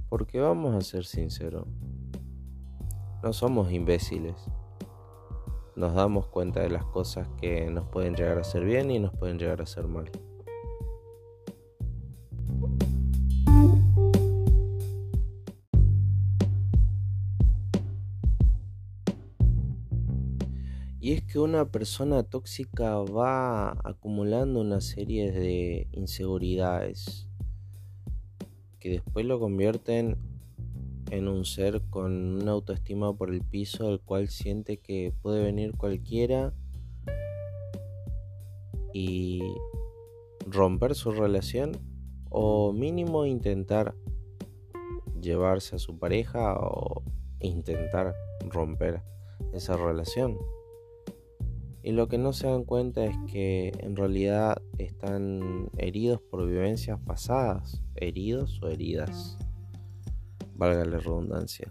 porque 0.09 0.39
vamos 0.39 0.75
a 0.75 0.81
ser 0.81 1.05
sinceros, 1.05 1.67
no 3.23 3.33
somos 3.33 3.71
imbéciles. 3.71 4.35
Nos 5.75 5.95
damos 5.95 6.27
cuenta 6.27 6.61
de 6.61 6.69
las 6.69 6.85
cosas 6.85 7.27
que 7.41 7.69
nos 7.71 7.87
pueden 7.89 8.15
llegar 8.15 8.37
a 8.37 8.41
hacer 8.41 8.63
bien 8.63 8.91
y 8.91 8.99
nos 8.99 9.11
pueden 9.15 9.39
llegar 9.39 9.59
a 9.59 9.63
hacer 9.63 9.87
mal. 9.87 10.09
Y 20.99 21.11
es 21.11 21.23
que 21.23 21.37
una 21.37 21.69
persona 21.69 22.23
tóxica 22.23 22.95
va 22.99 23.71
acumulando 23.83 24.61
una 24.61 24.79
serie 24.79 25.31
de 25.31 25.87
inseguridades 25.91 27.27
que 28.79 28.89
después 28.89 29.25
lo 29.25 29.39
convierten 29.39 30.32
en 31.13 31.27
un 31.27 31.45
ser 31.45 31.81
con 31.91 32.41
una 32.41 32.53
autoestima 32.53 33.15
por 33.15 33.29
el 33.29 33.43
piso, 33.43 33.91
el 33.91 33.99
cual 33.99 34.29
siente 34.29 34.77
que 34.79 35.13
puede 35.21 35.43
venir 35.43 35.77
cualquiera 35.77 36.53
y 38.93 39.41
romper 40.47 40.95
su 40.95 41.11
relación 41.11 41.73
o 42.31 42.73
mínimo 42.73 43.27
intentar 43.27 43.93
llevarse 45.21 45.75
a 45.75 45.79
su 45.79 45.99
pareja 45.99 46.55
o 46.59 47.03
intentar 47.41 48.15
romper 48.49 49.03
esa 49.53 49.77
relación. 49.77 50.39
Y 51.83 51.91
lo 51.91 52.07
que 52.07 52.17
no 52.17 52.33
se 52.33 52.47
dan 52.47 52.63
cuenta 52.63 53.05
es 53.05 53.15
que 53.31 53.71
en 53.77 53.95
realidad 53.95 54.59
están 54.79 55.69
heridos 55.77 56.21
por 56.21 56.47
vivencias 56.47 56.99
pasadas, 57.05 57.83
heridos 57.95 58.59
o 58.63 58.69
heridas, 58.69 59.37
valga 60.55 60.85
la 60.85 60.97
redundancia. 60.97 61.69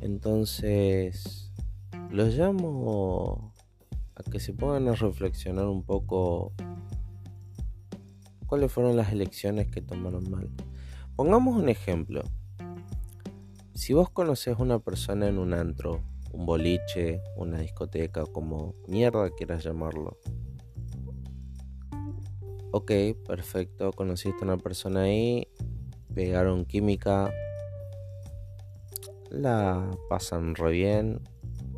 Entonces, 0.00 1.52
los 2.10 2.34
llamo 2.34 3.52
a 4.14 4.22
que 4.22 4.40
se 4.40 4.52
pongan 4.52 4.88
a 4.88 4.94
reflexionar 4.94 5.66
un 5.66 5.82
poco 5.82 6.52
cuáles 8.46 8.72
fueron 8.72 8.96
las 8.96 9.12
elecciones 9.12 9.68
que 9.68 9.80
tomaron 9.80 10.30
mal. 10.30 10.48
Pongamos 11.16 11.56
un 11.56 11.68
ejemplo. 11.68 12.22
Si 13.74 13.92
vos 13.92 14.10
conoces 14.10 14.58
a 14.58 14.62
una 14.62 14.78
persona 14.78 15.28
en 15.28 15.38
un 15.38 15.54
antro 15.54 16.02
un 16.32 16.46
boliche, 16.46 17.22
una 17.36 17.58
discoteca, 17.58 18.24
como 18.26 18.74
mierda 18.86 19.30
quieras 19.30 19.64
llamarlo. 19.64 20.18
Ok, 22.70 22.92
perfecto, 23.26 23.92
conociste 23.92 24.38
a 24.42 24.44
una 24.44 24.58
persona 24.58 25.02
ahí, 25.02 25.48
pegaron 26.14 26.64
química, 26.64 27.32
la 29.30 29.90
pasan 30.08 30.54
re 30.54 30.72
bien, 30.72 31.20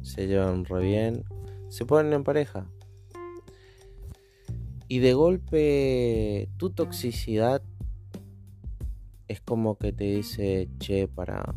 se 0.03 0.27
llevan 0.27 0.64
re 0.64 0.81
bien, 0.83 1.25
se 1.69 1.85
ponen 1.85 2.12
en 2.12 2.25
pareja. 2.25 2.66
Y 4.88 4.99
de 4.99 5.14
golpe 5.14 6.49
tu 6.57 6.71
toxicidad 6.71 7.62
es 9.29 9.40
como 9.40 9.79
que 9.79 9.93
te 9.93 10.05
dice, 10.05 10.69
che, 10.81 11.07
para, 11.07 11.55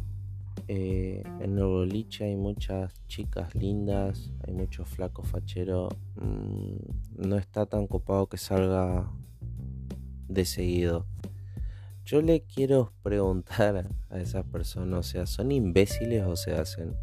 eh, 0.67 1.23
en 1.39 1.57
el 1.57 1.65
boliche 1.65 2.25
hay 2.25 2.35
muchas 2.35 2.93
chicas 3.07 3.55
lindas, 3.55 4.31
hay 4.45 4.53
muchos 4.53 4.87
flacos 4.87 5.27
facheros. 5.27 5.91
Mm, 6.15 7.27
no 7.27 7.35
está 7.37 7.65
tan 7.65 7.87
copado 7.87 8.27
que 8.27 8.37
salga 8.37 9.11
de 10.27 10.45
seguido. 10.45 11.07
Yo 12.05 12.21
le 12.21 12.43
quiero 12.43 12.91
preguntar 13.01 13.89
a 14.09 14.19
esas 14.19 14.45
personas, 14.45 14.99
o 14.99 15.03
sea, 15.03 15.25
¿son 15.25 15.53
imbéciles 15.53 16.23
o 16.25 16.35
se 16.35 16.53
hacen? 16.53 16.97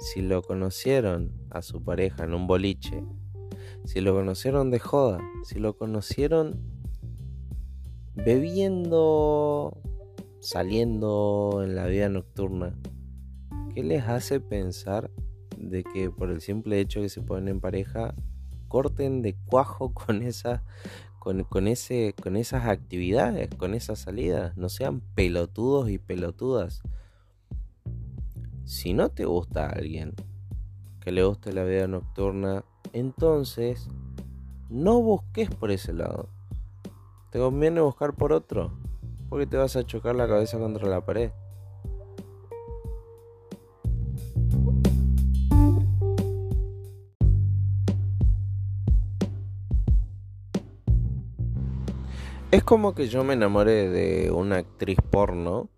Si 0.00 0.20
lo 0.20 0.42
conocieron 0.42 1.32
a 1.48 1.62
su 1.62 1.82
pareja 1.82 2.24
en 2.24 2.34
un 2.34 2.46
boliche, 2.46 3.02
si 3.84 4.02
lo 4.02 4.12
conocieron 4.12 4.70
de 4.70 4.80
joda, 4.80 5.18
si 5.44 5.58
lo 5.58 5.78
conocieron 5.78 6.60
bebiendo 8.14 9.80
saliendo 10.40 11.62
en 11.64 11.74
la 11.74 11.86
vida 11.86 12.10
nocturna, 12.10 12.74
¿qué 13.74 13.82
les 13.82 14.04
hace 14.04 14.40
pensar 14.40 15.10
de 15.56 15.84
que 15.84 16.10
por 16.10 16.30
el 16.30 16.42
simple 16.42 16.80
hecho 16.80 17.00
que 17.00 17.08
se 17.08 17.22
ponen 17.22 17.48
en 17.48 17.60
pareja, 17.60 18.14
corten 18.68 19.22
de 19.22 19.36
cuajo 19.46 19.94
con 19.94 20.22
esa, 20.22 20.62
con, 21.24 21.66
ese, 21.66 22.14
con 22.22 22.36
esas 22.36 22.66
actividades, 22.66 23.48
con 23.56 23.74
esas 23.74 23.98
salidas? 23.98 24.56
No 24.56 24.68
sean 24.68 25.00
pelotudos 25.14 25.90
y 25.90 25.98
pelotudas. 25.98 26.82
Si 28.64 28.92
no 28.92 29.08
te 29.08 29.24
gusta 29.24 29.66
a 29.66 29.70
alguien 29.70 30.14
que 31.00 31.12
le 31.12 31.24
guste 31.24 31.52
la 31.52 31.64
vida 31.64 31.88
nocturna, 31.88 32.64
entonces 32.92 33.88
no 34.68 35.00
busques 35.00 35.48
por 35.50 35.70
ese 35.70 35.92
lado. 35.92 36.28
Te 37.30 37.38
conviene 37.38 37.80
buscar 37.80 38.14
por 38.14 38.32
otro 38.32 38.72
porque 39.28 39.46
te 39.46 39.56
vas 39.56 39.74
a 39.76 39.84
chocar 39.84 40.14
la 40.14 40.28
cabeza 40.28 40.58
contra 40.58 40.88
la 40.88 41.04
pared. 41.04 41.30
Es 52.54 52.62
como 52.62 52.94
que 52.94 53.08
yo 53.08 53.24
me 53.24 53.34
enamoré 53.34 53.88
de 53.88 54.30
una 54.30 54.58
actriz 54.58 54.96
porno 55.10 55.70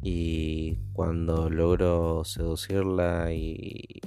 y 0.00 0.78
cuando 0.94 1.50
logro 1.50 2.24
seducirla 2.24 3.34
y 3.34 4.00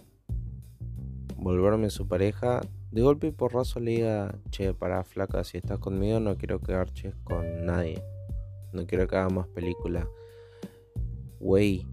volverme 1.36 1.92
su 1.92 2.08
pareja, 2.08 2.62
de 2.90 3.04
golpe 3.04 3.28
y 3.28 3.32
porrazo 3.32 3.80
le 3.80 3.92
diga, 3.92 4.40
che, 4.50 4.74
para 4.74 5.04
flaca, 5.04 5.44
si 5.44 5.60
estás 5.60 5.78
conmigo 5.78 6.20
no 6.20 6.36
quiero 6.36 6.62
que 6.62 6.74
arches 6.74 7.14
con 7.24 7.64
nadie. 7.64 8.02
No 8.74 8.88
quiero 8.88 9.08
que 9.08 9.16
hagas 9.16 9.32
más 9.32 9.48
películas. 9.50 10.08
Wey, 11.40 11.86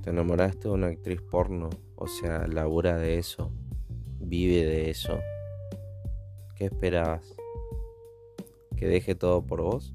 te 0.00 0.10
enamoraste 0.10 0.68
de 0.68 0.74
una 0.74 0.86
actriz 0.86 1.20
porno. 1.22 1.70
O 1.96 2.06
sea, 2.06 2.46
labura 2.46 2.98
de 2.98 3.18
eso. 3.18 3.50
Vive 4.20 4.64
de 4.64 4.90
eso. 4.90 5.18
¿Qué 6.54 6.66
esperabas? 6.66 7.37
¿Que 8.78 8.86
deje 8.86 9.16
todo 9.16 9.44
por 9.44 9.60
vos? 9.60 9.92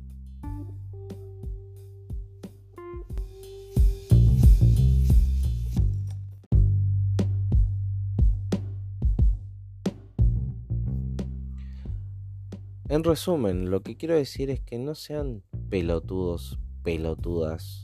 En 12.89 13.05
resumen, 13.05 13.71
lo 13.71 13.81
que 13.81 13.95
quiero 13.95 14.15
decir 14.15 14.49
es 14.49 14.59
que 14.59 14.77
no 14.77 14.95
sean 14.95 15.43
pelotudos, 15.69 16.59
pelotudas, 16.83 17.83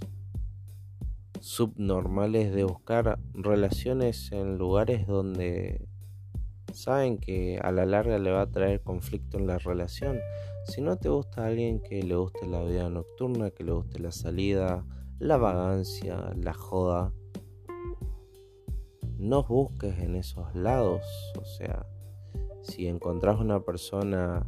subnormales 1.40 2.54
de 2.54 2.66
buscar 2.66 3.20
relaciones 3.34 4.34
en 4.34 4.58
lugares 4.58 5.08
donde 5.08 5.88
saben 6.74 7.18
que 7.18 7.58
a 7.64 7.72
la 7.72 7.86
larga 7.86 8.20
le 8.20 8.32
va 8.32 8.42
a 8.42 8.52
traer 8.52 8.82
conflicto 8.82 9.38
en 9.38 9.48
la 9.48 9.58
relación. 9.58 10.20
Si 10.70 10.82
no 10.82 10.98
te 10.98 11.10
gusta 11.10 11.48
alguien 11.48 11.80
que 11.80 12.04
le 12.04 12.16
guste 12.16 12.46
la 12.46 12.64
vida 12.64 12.92
nocturna, 12.92 13.50
que 13.50 13.64
le 13.64 13.72
guste 13.72 13.98
la 13.98 14.12
salida, 14.12 14.86
la 15.18 15.38
vagancia, 15.38 16.32
la 16.38 16.54
joda, 16.54 17.12
no 19.18 19.44
busques 19.44 19.98
en 19.98 20.16
esos 20.16 20.54
lados. 20.54 21.02
O 21.42 21.44
sea, 21.44 21.88
si 22.62 22.86
encontrás 22.86 23.40
una 23.40 23.62
persona 23.62 24.46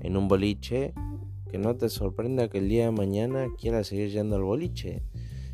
en 0.00 0.18
un 0.18 0.28
boliche, 0.28 0.92
que 1.50 1.56
no 1.56 1.74
te 1.74 1.88
sorprenda 1.88 2.50
que 2.50 2.58
el 2.58 2.68
día 2.68 2.84
de 2.84 2.90
mañana 2.90 3.46
quiera 3.58 3.84
seguir 3.84 4.10
yendo 4.10 4.36
al 4.36 4.42
boliche. 4.42 5.02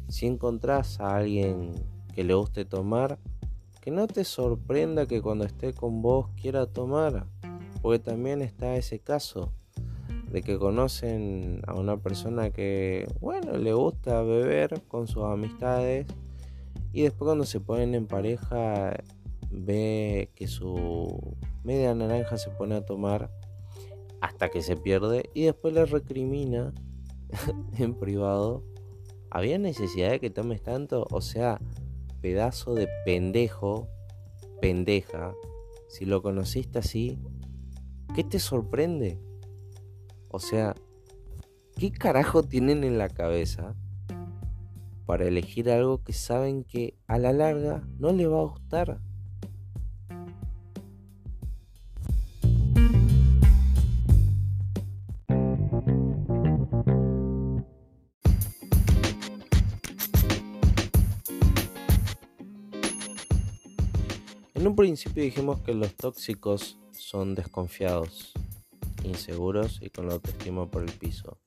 Si 0.09 0.27
encontrás 0.27 0.99
a 0.99 1.19
alguien 1.19 1.71
que 2.17 2.25
le 2.25 2.35
guste 2.35 2.65
tomar, 2.65 3.21
que 3.81 3.93
no 3.93 4.09
te 4.09 4.25
sorprenda 4.25 5.07
que 5.07 5.23
cuando 5.23 5.45
esté 5.45 5.73
con 5.73 6.03
vos 6.03 6.31
quiera 6.35 6.67
tomar, 6.67 7.29
porque 7.81 8.01
también 8.01 8.43
está 8.43 8.75
ese 8.75 8.99
caso 8.99 9.53
de 10.31 10.43
que 10.43 10.59
conocen 10.59 11.61
a 11.67 11.75
una 11.75 11.97
persona 11.97 12.51
que, 12.51 13.07
bueno, 13.21 13.59
le 13.59 13.73
gusta 13.73 14.23
beber 14.23 14.83
con 14.87 15.09
sus 15.09 15.25
amistades 15.25 16.07
Y 16.93 17.03
después 17.03 17.27
cuando 17.27 17.45
se 17.45 17.61
ponen 17.61 17.95
en 17.95 18.07
pareja 18.07 18.97
ve 19.51 20.31
que 20.37 20.47
su 20.47 21.37
media 21.65 21.95
naranja 21.95 22.39
se 22.39 22.51
pone 22.51 22.77
a 22.77 22.85
tomar 22.85 23.31
hasta 24.21 24.51
que 24.51 24.63
se 24.63 24.77
pierde 24.77 25.31
y 25.35 25.43
después 25.43 25.75
le 25.75 25.85
recrimina 25.87 26.73
en 27.79 27.95
privado. 27.95 28.63
¿Había 29.31 29.59
necesidad 29.59 30.11
de 30.11 30.21
que 30.21 30.31
tomes 30.31 30.63
tanto? 30.63 31.07
O 31.11 31.21
sea, 31.21 31.61
pedazo 32.21 32.75
de 32.75 32.89
pendejo, 33.05 33.89
pendeja, 34.61 35.35
si 35.89 36.05
lo 36.05 36.23
conociste 36.23 36.81
así, 36.81 37.19
¿qué 38.15 38.25
te 38.25 38.39
sorprende? 38.39 39.19
O 40.33 40.39
sea, 40.39 40.77
¿qué 41.77 41.91
carajo 41.91 42.45
tienen 42.45 42.85
en 42.85 42.99
la 42.99 43.09
cabeza 43.09 43.75
para 45.05 45.27
elegir 45.27 45.69
algo 45.69 46.05
que 46.05 46.13
saben 46.13 46.63
que 46.63 46.95
a 47.09 47.19
la 47.19 47.33
larga 47.33 47.83
no 47.99 48.13
le 48.13 48.29
va 48.29 48.39
a 48.39 48.45
gustar? 48.45 49.01
En 64.55 64.67
un 64.67 64.77
principio 64.77 65.25
dijimos 65.25 65.61
que 65.63 65.75
los 65.75 65.97
tóxicos 65.97 66.79
son 66.93 67.35
desconfiados, 67.35 68.33
inseguros 69.05 69.81
y 69.83 69.91
con 69.91 70.07
la 70.07 70.15
autoestima 70.15 70.71
por 70.71 70.83
el 70.83 70.93
piso. 70.93 71.39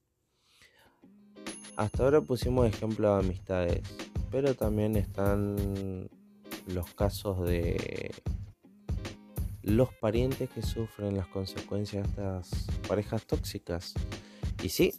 Hasta 1.75 2.03
ahora 2.03 2.21
pusimos 2.21 2.67
ejemplo 2.67 3.13
de 3.13 3.19
amistades, 3.19 3.81
pero 4.29 4.53
también 4.53 4.95
están 4.95 6.09
los 6.67 6.93
casos 6.93 7.45
de 7.45 8.11
los 9.63 9.93
parientes 9.95 10.49
que 10.49 10.61
sufren 10.61 11.15
las 11.15 11.27
consecuencias 11.27 12.03
de 12.03 12.09
estas 12.09 12.67
parejas 12.87 13.25
tóxicas. 13.25 13.93
Y 14.61 14.69
sí, 14.69 14.93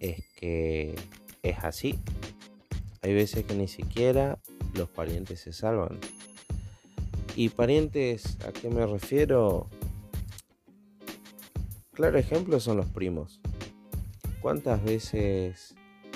es 0.00 0.22
que 0.36 0.94
es 1.42 1.58
así. 1.62 1.98
Hay 3.02 3.14
veces 3.14 3.44
que 3.44 3.54
ni 3.54 3.68
siquiera 3.68 4.38
los 4.74 4.88
parientes 4.88 5.40
se 5.40 5.52
salvan. 5.52 5.98
Y 7.34 7.48
parientes, 7.50 8.38
¿a 8.46 8.52
qué 8.52 8.68
me 8.70 8.86
refiero? 8.86 9.68
Claro 11.96 12.16
ejemplo 12.16 12.60
son 12.60 12.76
los 12.76 12.86
primos. 12.86 13.40
¿Cuántas 14.40 14.84
veces 14.84 15.74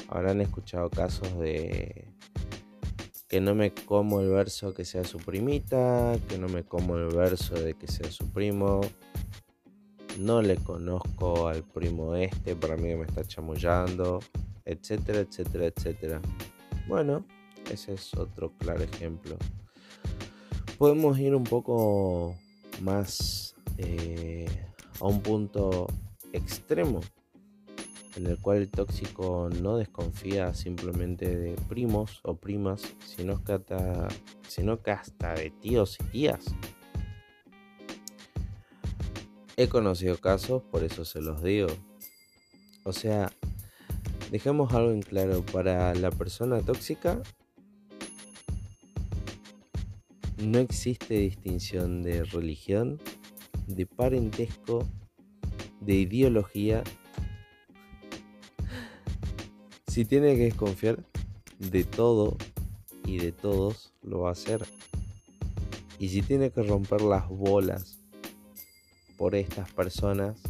habrán 0.08 0.40
escuchado 0.40 0.88
casos 0.90 1.36
de 1.40 2.06
que 3.28 3.40
no 3.40 3.56
me 3.56 3.74
como 3.74 4.20
el 4.20 4.28
verso 4.28 4.72
que 4.74 4.84
sea 4.84 5.02
su 5.02 5.18
primita, 5.18 6.16
que 6.28 6.38
no 6.38 6.46
me 6.46 6.62
como 6.62 6.96
el 6.96 7.08
verso 7.08 7.54
de 7.56 7.74
que 7.74 7.88
sea 7.88 8.08
su 8.12 8.30
primo, 8.30 8.80
no 10.18 10.42
le 10.42 10.56
conozco 10.56 11.48
al 11.48 11.64
primo 11.64 12.14
este, 12.14 12.54
para 12.54 12.76
mí 12.76 12.94
me 12.94 13.06
está 13.06 13.24
chamullando, 13.24 14.20
etcétera, 14.64 15.20
etcétera, 15.20 15.66
etcétera. 15.66 16.20
Bueno, 16.86 17.24
ese 17.68 17.94
es 17.94 18.14
otro 18.14 18.52
claro 18.58 18.84
ejemplo 18.84 19.36
podemos 20.80 21.18
ir 21.18 21.34
un 21.34 21.44
poco 21.44 22.34
más 22.80 23.54
eh, 23.76 24.48
a 25.00 25.06
un 25.06 25.22
punto 25.22 25.86
extremo 26.32 27.00
en 28.16 28.26
el 28.26 28.38
cual 28.38 28.58
el 28.58 28.70
tóxico 28.70 29.48
no 29.60 29.76
desconfía 29.76 30.52
simplemente 30.54 31.36
de 31.36 31.54
primos 31.68 32.20
o 32.22 32.34
primas, 32.34 32.82
sino 33.06 33.42
que 33.42 33.52
hasta, 33.52 34.08
sino 34.48 34.76
de 34.76 35.52
tíos 35.60 35.98
y 36.00 36.04
tías. 36.04 36.44
He 39.56 39.68
conocido 39.68 40.18
casos, 40.18 40.62
por 40.70 40.84
eso 40.84 41.04
se 41.04 41.20
los 41.20 41.42
digo. 41.42 41.68
O 42.84 42.92
sea, 42.92 43.30
dejemos 44.30 44.72
algo 44.74 44.90
en 44.90 45.02
claro, 45.02 45.44
para 45.44 45.94
la 45.94 46.10
persona 46.10 46.60
tóxica 46.60 47.22
no 50.38 50.58
existe 50.58 51.14
distinción 51.14 52.02
de 52.02 52.24
religión, 52.24 52.98
de 53.74 53.86
parentesco, 53.86 54.86
de 55.80 55.94
ideología. 55.94 56.82
Si 59.86 60.04
tiene 60.04 60.36
que 60.36 60.44
desconfiar 60.44 61.04
de 61.58 61.84
todo 61.84 62.36
y 63.04 63.18
de 63.18 63.32
todos, 63.32 63.92
lo 64.02 64.20
va 64.20 64.30
a 64.30 64.32
hacer. 64.32 64.64
Y 65.98 66.08
si 66.08 66.22
tiene 66.22 66.50
que 66.50 66.62
romper 66.62 67.02
las 67.02 67.28
bolas 67.28 67.98
por 69.16 69.34
estas 69.34 69.70
personas, 69.72 70.40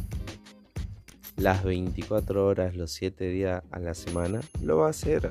las 1.35 1.63
24 1.63 2.47
horas, 2.47 2.75
los 2.75 2.91
7 2.91 3.29
días 3.29 3.63
a 3.71 3.79
la 3.79 3.93
semana, 3.93 4.41
lo 4.61 4.77
va 4.77 4.87
a 4.87 4.91
hacer. 4.91 5.29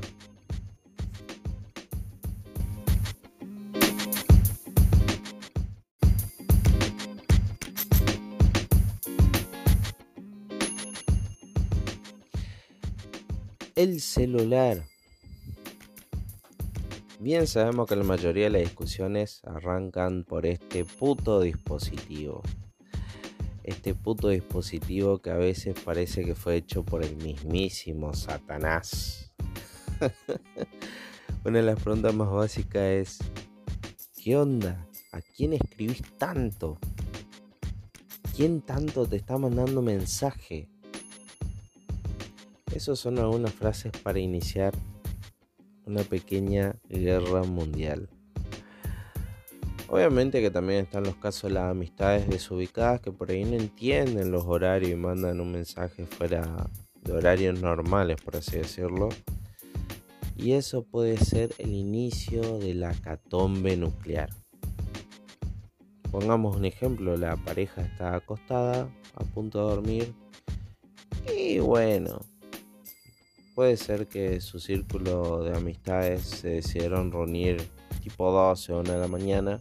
El 13.80 14.02
celular. 14.02 14.84
Bien 17.18 17.46
sabemos 17.46 17.88
que 17.88 17.96
la 17.96 18.04
mayoría 18.04 18.44
de 18.44 18.50
las 18.50 18.60
discusiones 18.60 19.40
arrancan 19.42 20.24
por 20.24 20.44
este 20.44 20.84
puto 20.84 21.40
dispositivo. 21.40 22.42
Este 23.64 23.94
puto 23.94 24.28
dispositivo 24.28 25.22
que 25.22 25.30
a 25.30 25.36
veces 25.36 25.76
parece 25.82 26.26
que 26.26 26.34
fue 26.34 26.56
hecho 26.56 26.84
por 26.84 27.02
el 27.02 27.16
mismísimo 27.16 28.12
Satanás. 28.12 29.32
Una 31.46 31.60
de 31.60 31.64
las 31.64 31.82
preguntas 31.82 32.14
más 32.14 32.30
básicas 32.30 32.82
es, 32.82 33.18
¿qué 34.22 34.36
onda? 34.36 34.86
¿A 35.10 35.22
quién 35.22 35.54
escribís 35.54 36.02
tanto? 36.18 36.78
¿Quién 38.36 38.60
tanto 38.60 39.06
te 39.06 39.16
está 39.16 39.38
mandando 39.38 39.80
mensaje? 39.80 40.68
Esas 42.74 42.98
son 42.98 43.18
algunas 43.18 43.52
frases 43.52 43.92
para 44.02 44.20
iniciar 44.20 44.72
una 45.86 46.02
pequeña 46.02 46.76
guerra 46.88 47.42
mundial. 47.42 48.08
Obviamente 49.88 50.40
que 50.40 50.52
también 50.52 50.84
están 50.84 51.02
los 51.02 51.16
casos 51.16 51.50
de 51.50 51.54
las 51.54 51.70
amistades 51.72 52.28
desubicadas 52.28 53.00
que 53.00 53.10
por 53.10 53.30
ahí 53.30 53.44
no 53.44 53.56
entienden 53.56 54.30
los 54.30 54.44
horarios 54.44 54.92
y 54.92 54.94
mandan 54.94 55.40
un 55.40 55.50
mensaje 55.50 56.06
fuera 56.06 56.70
de 57.02 57.12
horarios 57.12 57.60
normales, 57.60 58.20
por 58.22 58.36
así 58.36 58.58
decirlo. 58.58 59.08
Y 60.36 60.52
eso 60.52 60.84
puede 60.84 61.16
ser 61.16 61.52
el 61.58 61.74
inicio 61.74 62.58
de 62.60 62.74
la 62.74 62.94
catombe 62.94 63.76
nuclear. 63.76 64.30
Pongamos 66.12 66.56
un 66.56 66.66
ejemplo, 66.66 67.16
la 67.16 67.36
pareja 67.36 67.82
está 67.82 68.14
acostada, 68.14 68.88
a 69.14 69.24
punto 69.24 69.58
de 69.58 69.74
dormir. 69.74 70.14
Y 71.36 71.58
bueno, 71.58 72.20
puede 73.54 73.76
ser 73.76 74.06
que 74.06 74.40
su 74.40 74.58
círculo 74.58 75.42
de 75.42 75.56
amistades 75.56 76.22
se 76.22 76.48
decidieron 76.48 77.12
reunir 77.12 77.62
tipo 78.02 78.30
12 78.30 78.72
o 78.72 78.80
1 78.80 78.92
de 78.92 78.98
la 78.98 79.08
mañana 79.08 79.60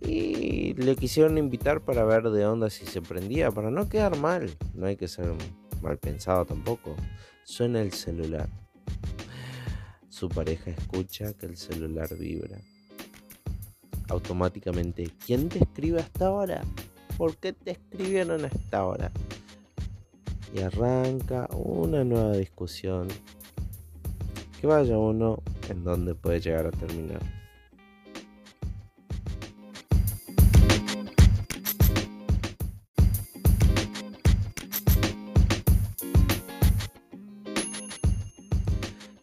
y 0.00 0.74
le 0.74 0.94
quisieron 0.96 1.36
invitar 1.38 1.80
para 1.80 2.04
ver 2.04 2.30
de 2.30 2.46
onda 2.46 2.70
si 2.70 2.86
se 2.86 3.02
prendía, 3.02 3.50
para 3.50 3.70
no 3.70 3.88
quedar 3.88 4.16
mal. 4.16 4.50
No 4.74 4.86
hay 4.86 4.96
que 4.96 5.08
ser 5.08 5.32
mal 5.82 5.98
pensado 5.98 6.44
tampoco. 6.44 6.94
Suena 7.44 7.80
el 7.80 7.92
celular. 7.92 8.48
Su 10.08 10.28
pareja 10.28 10.70
escucha 10.70 11.32
que 11.34 11.46
el 11.46 11.56
celular 11.56 12.08
vibra. 12.16 12.58
Automáticamente, 14.08 15.10
¿quién 15.24 15.48
te 15.48 15.58
escribe 15.58 16.00
hasta 16.00 16.26
ahora? 16.26 16.62
¿Por 17.16 17.36
qué 17.36 17.52
te 17.52 17.72
escribieron 17.72 18.44
hasta 18.44 18.78
ahora? 18.78 19.10
Y 20.54 20.60
arranca 20.60 21.48
una 21.52 22.04
nueva 22.04 22.36
discusión 22.36 23.08
que 24.60 24.66
vaya 24.66 24.98
uno 24.98 25.42
en 25.68 25.84
donde 25.84 26.14
puede 26.14 26.40
llegar 26.40 26.66
a 26.66 26.70
terminar. 26.70 27.20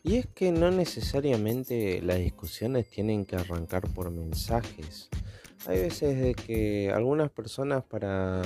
Y 0.06 0.18
es 0.18 0.28
que 0.28 0.52
no 0.52 0.70
necesariamente 0.70 2.02
las 2.04 2.18
discusiones 2.18 2.88
tienen 2.88 3.26
que 3.26 3.36
arrancar 3.36 3.90
por 3.94 4.12
mensajes. 4.12 5.10
Hay 5.66 5.80
veces 5.80 6.20
de 6.20 6.36
que 6.36 6.92
algunas 6.94 7.32
personas 7.32 7.84
para 7.84 8.44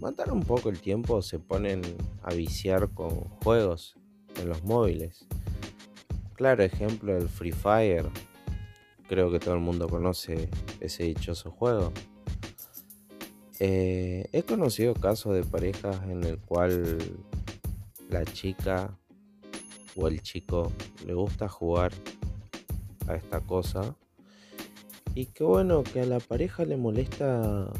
matar 0.00 0.32
un 0.32 0.42
poco 0.42 0.70
el 0.70 0.80
tiempo 0.80 1.22
se 1.22 1.38
ponen 1.38 1.82
a 2.22 2.32
viciar 2.34 2.88
con 2.90 3.10
juegos 3.44 3.94
en 4.36 4.48
los 4.48 4.64
móviles. 4.64 5.26
Claro 6.34 6.64
ejemplo 6.64 7.16
el 7.16 7.28
Free 7.28 7.52
Fire 7.52 8.08
creo 9.08 9.30
que 9.30 9.38
todo 9.38 9.54
el 9.54 9.60
mundo 9.60 9.88
conoce 9.88 10.48
ese 10.80 11.04
dichoso 11.04 11.50
juego. 11.50 11.92
Eh, 13.58 14.26
he 14.32 14.42
conocido 14.42 14.94
casos 14.94 15.34
de 15.34 15.42
parejas 15.42 16.02
en 16.04 16.24
el 16.24 16.38
cual 16.38 16.96
la 18.08 18.24
chica 18.24 18.96
o 19.96 20.08
el 20.08 20.22
chico 20.22 20.72
le 21.06 21.12
gusta 21.12 21.48
jugar 21.48 21.92
a 23.06 23.16
esta 23.16 23.40
cosa 23.40 23.96
y 25.14 25.26
que 25.26 25.44
bueno 25.44 25.82
que 25.82 26.00
a 26.00 26.06
la 26.06 26.20
pareja 26.20 26.64
le 26.64 26.76
molesta 26.76 27.70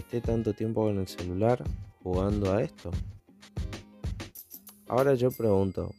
esté 0.00 0.20
tanto 0.20 0.52
tiempo 0.52 0.84
con 0.84 0.98
el 0.98 1.06
celular 1.06 1.62
jugando 2.02 2.52
a 2.52 2.62
esto. 2.62 2.90
Ahora 4.88 5.14
yo 5.14 5.30
pregunto, 5.30 5.92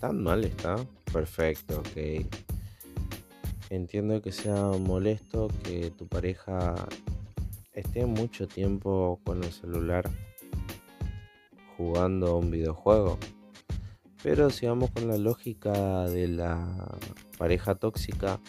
¿tan 0.00 0.22
mal 0.22 0.44
está? 0.44 0.76
Perfecto, 1.12 1.80
ok. 1.80 2.26
Entiendo 3.70 4.20
que 4.20 4.32
sea 4.32 4.68
molesto 4.78 5.48
que 5.62 5.90
tu 5.90 6.06
pareja 6.06 6.74
esté 7.72 8.06
mucho 8.06 8.46
tiempo 8.46 9.20
con 9.24 9.42
el 9.42 9.52
celular 9.52 10.08
jugando 11.76 12.36
un 12.38 12.50
videojuego. 12.50 13.18
Pero 14.22 14.50
si 14.50 14.66
vamos 14.66 14.90
con 14.90 15.08
la 15.08 15.18
lógica 15.18 16.08
de 16.08 16.28
la 16.28 16.98
pareja 17.38 17.74
tóxica, 17.74 18.40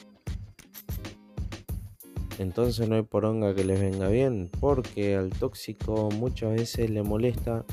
entonces 2.39 2.87
no 2.87 2.95
hay 2.95 3.03
poronga 3.03 3.53
que 3.53 3.63
les 3.63 3.79
venga 3.79 4.07
bien, 4.07 4.49
porque 4.59 5.15
al 5.15 5.29
tóxico 5.29 6.09
muchas 6.11 6.51
veces 6.51 6.89
le 6.89 7.03
molesta 7.03 7.65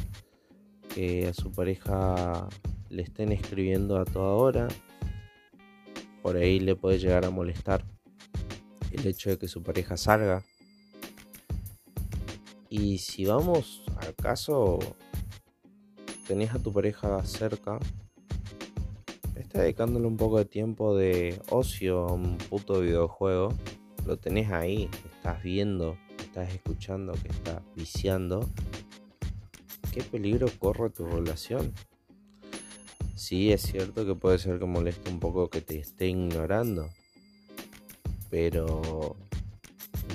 que 0.94 1.28
a 1.28 1.34
su 1.34 1.50
pareja 1.50 2.48
le 2.88 3.02
estén 3.02 3.32
escribiendo 3.32 3.98
a 3.98 4.04
toda 4.04 4.34
hora. 4.34 4.68
Por 6.22 6.36
ahí 6.36 6.60
le 6.60 6.76
puede 6.76 6.98
llegar 6.98 7.24
a 7.24 7.30
molestar 7.30 7.84
el 8.92 9.06
hecho 9.06 9.30
de 9.30 9.38
que 9.38 9.48
su 9.48 9.62
pareja 9.62 9.96
salga 9.96 10.42
y 12.70 12.98
si 12.98 13.24
vamos 13.24 13.82
al 13.96 14.14
caso, 14.14 14.78
tenés 16.28 16.54
a 16.54 16.60
tu 16.60 16.72
pareja 16.72 17.20
cerca, 17.24 17.80
está 19.34 19.62
dedicándole 19.62 20.06
un 20.06 20.16
poco 20.16 20.38
de 20.38 20.44
tiempo 20.44 20.96
de 20.96 21.42
ocio 21.50 22.06
a 22.06 22.12
un 22.12 22.38
puto 22.38 22.80
videojuego, 22.80 23.52
lo 24.06 24.16
tenés 24.18 24.50
ahí, 24.50 24.88
estás 25.14 25.42
viendo, 25.42 25.96
estás 26.18 26.52
escuchando 26.52 27.12
que 27.12 27.28
está 27.28 27.62
viciando, 27.74 28.48
¿qué 29.92 30.02
peligro 30.02 30.48
corre 30.58 30.90
tu 30.90 31.06
relación? 31.06 31.72
Sí, 33.14 33.52
es 33.52 33.62
cierto 33.62 34.06
que 34.06 34.14
puede 34.14 34.38
ser 34.38 34.58
que 34.58 34.64
moleste 34.64 35.10
un 35.10 35.20
poco 35.20 35.48
que 35.50 35.60
te 35.60 35.78
esté 35.78 36.08
ignorando, 36.08 36.88
pero 38.30 39.16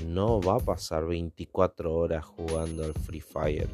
no 0.08 0.42
va 0.42 0.56
a 0.56 0.60
pasar 0.60 1.06
24 1.06 1.94
horas 1.94 2.26
jugando 2.26 2.84
al 2.84 2.94
Free 2.94 3.22
Fire. 3.22 3.70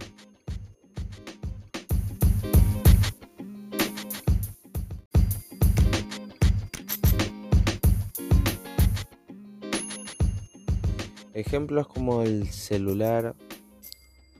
Ejemplos 11.41 11.87
como 11.87 12.21
el 12.21 12.49
celular, 12.49 13.33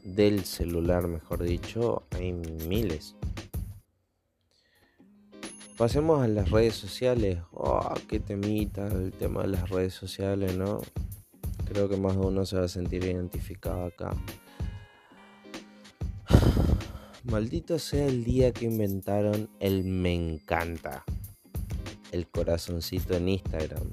del 0.04 0.46
celular 0.46 1.08
mejor 1.08 1.42
dicho, 1.42 2.04
hay 2.12 2.32
miles. 2.32 3.16
Pasemos 5.78 6.22
a 6.22 6.28
las 6.28 6.52
redes 6.52 6.76
sociales. 6.76 7.40
Oh, 7.54 7.92
qué 8.08 8.20
temita 8.20 8.86
el 8.86 9.14
tema 9.14 9.42
de 9.42 9.48
las 9.48 9.68
redes 9.72 9.96
sociales, 9.96 10.56
¿no? 10.56 10.80
Creo 11.66 11.90
que 11.90 11.98
más 11.98 12.14
de 12.14 12.22
uno 12.22 12.46
se 12.46 12.58
va 12.58 12.66
a 12.66 12.68
sentir 12.68 13.04
identificado 13.04 13.86
acá. 13.86 14.16
Maldito 17.24 17.80
sea 17.80 18.06
el 18.06 18.24
día 18.24 18.52
que 18.52 18.66
inventaron 18.66 19.50
el 19.60 19.86
me 19.86 20.14
encanta. 20.14 21.04
El 22.12 22.28
corazoncito 22.28 23.16
en 23.16 23.30
Instagram. 23.30 23.92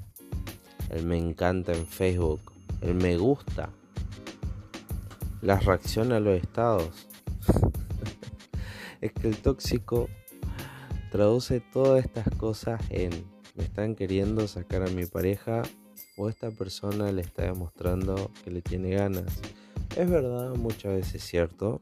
El 0.91 1.07
me 1.07 1.17
encanta 1.17 1.73
en 1.73 1.87
Facebook. 1.87 2.58
El 2.81 2.95
me 2.95 3.17
gusta. 3.17 3.69
Las 5.41 5.65
reacciones 5.65 6.13
a 6.13 6.19
los 6.19 6.41
estados. 6.41 7.07
es 9.01 9.11
que 9.13 9.27
el 9.29 9.37
tóxico 9.37 10.09
traduce 11.11 11.59
todas 11.59 12.05
estas 12.05 12.29
cosas 12.35 12.81
en 12.89 13.11
me 13.59 13.65
están 13.65 13.93
queriendo 13.93 14.47
sacar 14.47 14.83
a 14.83 14.91
mi 14.91 15.05
pareja 15.05 15.63
o 16.15 16.29
esta 16.29 16.49
persona 16.49 17.11
le 17.11 17.21
está 17.21 17.43
demostrando 17.43 18.31
que 18.41 18.51
le 18.51 18.61
tiene 18.61 18.91
ganas. 18.91 19.41
Es 19.97 20.09
verdad, 20.09 20.55
muchas 20.55 20.93
veces 20.93 21.15
es 21.15 21.23
cierto, 21.23 21.81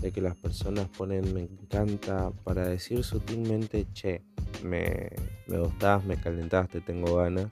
de 0.00 0.10
que 0.10 0.22
las 0.22 0.34
personas 0.36 0.88
ponen 0.88 1.34
me 1.34 1.42
encanta 1.42 2.30
para 2.44 2.66
decir 2.66 3.04
sutilmente, 3.04 3.86
che, 3.92 4.22
me, 4.64 5.10
me 5.46 5.58
gustás, 5.58 6.02
me 6.06 6.16
calentás, 6.16 6.70
te 6.70 6.80
tengo 6.80 7.16
ganas. 7.16 7.50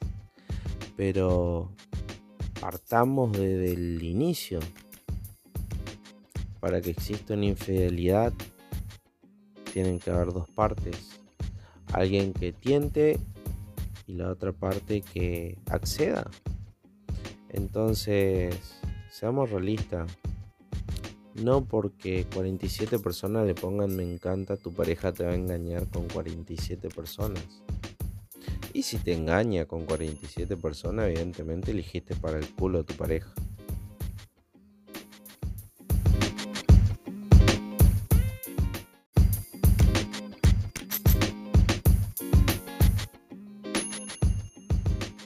Pero 0.97 1.71
partamos 2.61 3.33
desde 3.33 3.73
el 3.73 4.03
inicio. 4.03 4.61
Para 6.61 6.81
que 6.81 6.90
exista 6.90 7.35
una 7.35 7.46
infidelidad, 7.46 8.33
tienen 9.73 9.99
que 9.99 10.11
haber 10.11 10.33
dos 10.33 10.49
partes. 10.51 11.20
Alguien 11.92 12.33
que 12.33 12.53
tiente 12.53 13.18
y 14.07 14.12
la 14.12 14.31
otra 14.31 14.53
parte 14.53 15.01
que 15.01 15.59
acceda. 15.70 16.31
Entonces, 17.49 18.55
seamos 19.11 19.51
realistas. 19.51 20.11
No 21.35 21.64
porque 21.64 22.27
47 22.35 22.99
personas 22.99 23.46
le 23.46 23.55
pongan 23.55 23.96
me 23.96 24.03
encanta, 24.03 24.57
tu 24.57 24.73
pareja 24.73 25.12
te 25.12 25.25
va 25.25 25.31
a 25.31 25.37
engañar 25.37 25.88
con 25.88 26.07
47 26.09 26.88
personas. 26.90 27.62
Y 28.73 28.85
si 28.85 28.99
te 28.99 29.13
engaña 29.13 29.67
con 29.67 29.85
47 29.85 30.57
personas, 30.57 31.07
evidentemente 31.09 31.73
elegiste 31.73 32.15
para 32.15 32.39
el 32.39 32.49
culo 32.49 32.81
a 32.81 32.83
tu 32.85 32.95
pareja. 32.95 33.33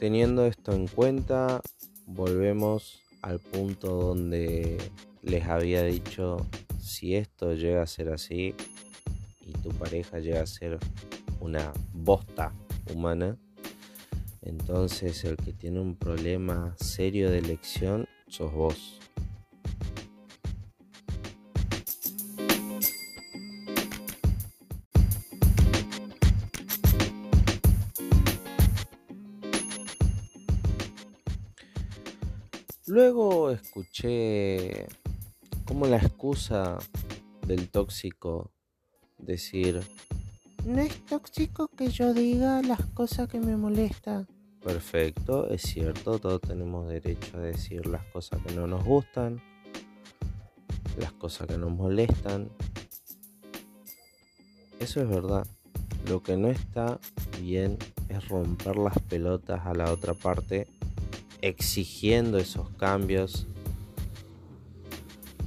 Teniendo 0.01 0.47
esto 0.47 0.73
en 0.73 0.87
cuenta, 0.87 1.61
volvemos 2.07 3.03
al 3.21 3.41
punto 3.41 3.89
donde 3.89 4.79
les 5.23 5.45
había 5.45 5.83
dicho, 5.83 6.47
si 6.79 7.15
esto 7.15 7.55
llega 7.55 7.83
a 7.83 7.87
ser 7.87 8.11
así 8.11 8.55
y 9.41 9.53
tu 9.53 9.71
pareja 9.71 10.19
llega 10.19 10.43
a 10.43 10.47
ser 10.47 10.79
una 11.41 11.73
bosta 11.93 12.53
humana, 12.92 13.38
entonces 14.42 15.25
el 15.25 15.37
que 15.37 15.53
tiene 15.53 15.81
un 15.81 15.97
problema 15.97 16.75
serio 16.79 17.31
de 17.31 17.38
elección 17.38 18.09
sos 18.29 18.53
vos. 18.53 19.01
Luego 32.87 33.51
escuché 33.51 34.87
como 35.64 35.87
la 35.87 35.97
excusa 35.97 36.79
del 37.47 37.68
tóxico 37.68 38.53
decir, 39.18 39.81
no 40.64 40.81
es 40.81 41.05
tóxico 41.05 41.68
que 41.68 41.88
yo 41.88 42.14
diga 42.14 42.62
las 42.62 42.81
cosas 42.94 43.29
que 43.29 43.40
me 43.40 43.57
molestan. 43.57 44.27
Perfecto, 44.62 45.48
es 45.50 45.62
cierto, 45.62 46.18
todos 46.18 46.40
tenemos 46.40 46.88
derecho 46.88 47.37
a 47.37 47.40
decir 47.40 47.87
las 47.87 48.05
cosas 48.07 48.40
que 48.42 48.55
no 48.55 48.66
nos 48.66 48.83
gustan, 48.85 49.42
las 50.98 51.12
cosas 51.12 51.48
que 51.48 51.59
nos 51.59 51.70
molestan. 51.70 52.48
Eso 54.81 55.00
es 55.03 55.09
verdad. 55.09 55.46
Lo 56.09 56.22
que 56.22 56.37
no 56.37 56.48
está 56.48 56.98
bien 57.40 57.77
es 58.09 58.27
romper 58.29 58.77
las 58.77 58.98
pelotas 59.00 59.66
a 59.66 59.74
la 59.74 59.92
otra 59.92 60.14
parte 60.14 60.66
exigiendo 61.42 62.38
esos 62.38 62.70
cambios, 62.70 63.46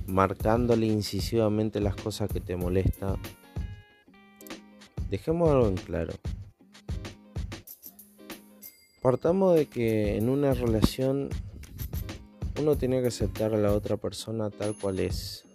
marcándole 0.06 0.86
incisivamente 0.86 1.82
las 1.82 1.95
cosas 1.95 2.30
que 2.30 2.39
te 2.39 2.56
molestan. 2.56 3.17
Dejemos 5.10 5.50
algo 5.50 5.67
en 5.67 5.76
claro. 5.76 6.13
Partamos 9.02 9.56
de 9.56 9.67
que 9.67 10.17
en 10.17 10.28
una 10.28 10.54
relación 10.54 11.30
uno 12.60 12.76
tiene 12.76 13.02
que 13.02 13.08
aceptar 13.08 13.54
a 13.54 13.58
la 13.58 13.72
otra 13.72 13.96
persona 13.98 14.50
tal 14.50 14.76
cual 14.76 15.00
es. 15.00 15.46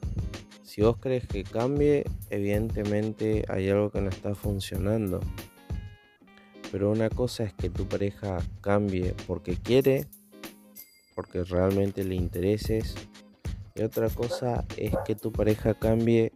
Si 0.62 0.80
vos 0.80 0.96
crees 0.98 1.26
que 1.26 1.44
cambie, 1.44 2.04
evidentemente 2.30 3.44
hay 3.48 3.68
algo 3.68 3.90
que 3.90 4.00
no 4.00 4.08
está 4.08 4.34
funcionando. 4.34 5.20
Pero 6.70 6.90
una 6.90 7.10
cosa 7.10 7.44
es 7.44 7.52
que 7.52 7.68
tu 7.68 7.86
pareja 7.86 8.38
cambie 8.62 9.14
porque 9.26 9.56
quiere, 9.56 10.06
porque 11.14 11.44
realmente 11.44 12.04
le 12.04 12.14
intereses. 12.14 12.94
Y 13.74 13.82
otra 13.82 14.08
cosa 14.08 14.64
es 14.78 14.94
que 15.04 15.14
tu 15.14 15.30
pareja 15.30 15.74
cambie 15.74 16.32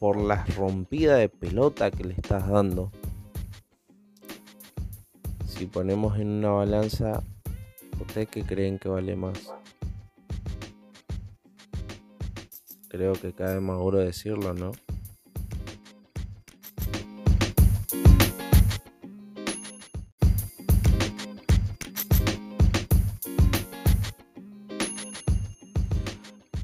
por 0.00 0.16
la 0.16 0.46
rompida 0.56 1.16
de 1.16 1.28
pelota 1.28 1.90
que 1.90 2.04
le 2.04 2.14
estás 2.14 2.48
dando. 2.48 2.90
Si 5.46 5.66
ponemos 5.66 6.18
en 6.18 6.28
una 6.28 6.52
balanza, 6.52 7.22
¿ustedes 8.00 8.28
qué 8.28 8.42
creen 8.42 8.78
que 8.78 8.88
vale 8.88 9.14
más? 9.14 9.52
Creo 12.88 13.12
que 13.12 13.34
cae 13.34 13.60
más 13.60 13.78
duro 13.78 13.98
decirlo, 13.98 14.54
¿no? 14.54 14.72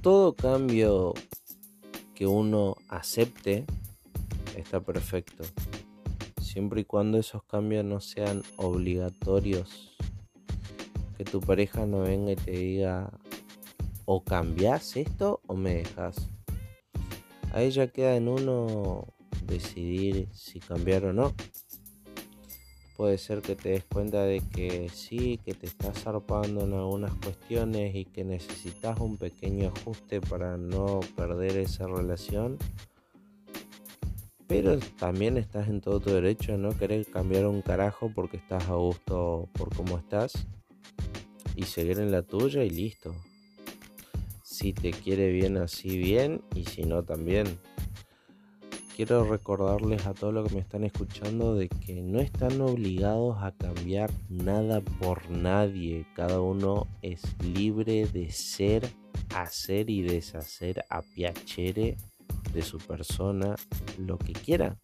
Todo 0.00 0.34
cambio 0.34 1.12
que 2.16 2.26
uno 2.26 2.78
acepte 2.88 3.66
está 4.56 4.80
perfecto. 4.80 5.44
Siempre 6.40 6.80
y 6.80 6.84
cuando 6.84 7.18
esos 7.18 7.44
cambios 7.44 7.84
no 7.84 8.00
sean 8.00 8.42
obligatorios. 8.56 9.94
Que 11.18 11.24
tu 11.24 11.40
pareja 11.40 11.84
no 11.84 12.00
venga 12.00 12.32
y 12.32 12.36
te 12.36 12.50
diga 12.52 13.12
o 14.06 14.24
cambias 14.24 14.96
esto 14.96 15.40
o 15.46 15.54
me 15.54 15.74
dejas. 15.74 16.30
A 17.52 17.62
ella 17.62 17.88
queda 17.88 18.16
en 18.16 18.28
uno 18.28 19.06
decidir 19.44 20.28
si 20.32 20.58
cambiar 20.58 21.04
o 21.04 21.12
no. 21.12 21.34
Puede 22.96 23.18
ser 23.18 23.42
que 23.42 23.56
te 23.56 23.70
des 23.70 23.84
cuenta 23.84 24.22
de 24.22 24.40
que 24.40 24.88
sí, 24.88 25.38
que 25.44 25.52
te 25.52 25.66
estás 25.66 26.02
zarpando 26.02 26.64
en 26.64 26.72
algunas 26.72 27.12
cuestiones 27.16 27.94
y 27.94 28.06
que 28.06 28.24
necesitas 28.24 28.98
un 29.00 29.18
pequeño 29.18 29.70
ajuste 29.76 30.22
para 30.22 30.56
no 30.56 31.00
perder 31.14 31.58
esa 31.58 31.86
relación. 31.86 32.56
Pero 34.46 34.78
también 34.98 35.36
estás 35.36 35.68
en 35.68 35.82
todo 35.82 36.00
tu 36.00 36.10
derecho 36.10 36.54
a 36.54 36.56
no 36.56 36.70
querer 36.70 37.04
cambiar 37.04 37.46
un 37.46 37.60
carajo 37.60 38.10
porque 38.14 38.38
estás 38.38 38.66
a 38.70 38.76
gusto 38.76 39.50
por 39.52 39.74
cómo 39.76 39.98
estás. 39.98 40.46
Y 41.54 41.64
seguir 41.64 41.98
en 41.98 42.10
la 42.10 42.22
tuya 42.22 42.64
y 42.64 42.70
listo. 42.70 43.14
Si 44.42 44.72
te 44.72 44.92
quiere 44.92 45.32
bien 45.32 45.58
así 45.58 45.98
bien 45.98 46.40
y 46.54 46.64
si 46.64 46.84
no 46.84 47.02
también 47.02 47.58
quiero 48.96 49.24
recordarles 49.24 50.06
a 50.06 50.14
todos 50.14 50.32
los 50.32 50.48
que 50.48 50.54
me 50.54 50.60
están 50.62 50.82
escuchando 50.82 51.54
de 51.54 51.68
que 51.68 52.00
no 52.00 52.18
están 52.18 52.58
obligados 52.62 53.36
a 53.42 53.52
cambiar 53.52 54.10
nada 54.30 54.80
por 54.80 55.30
nadie. 55.30 56.06
Cada 56.14 56.40
uno 56.40 56.86
es 57.02 57.22
libre 57.42 58.06
de 58.06 58.30
ser, 58.30 58.88
hacer 59.34 59.90
y 59.90 60.00
deshacer 60.00 60.82
a 60.88 61.02
piacere 61.02 61.98
de 62.54 62.62
su 62.62 62.78
persona 62.78 63.56
lo 63.98 64.16
que 64.16 64.32
quiera. 64.32 64.78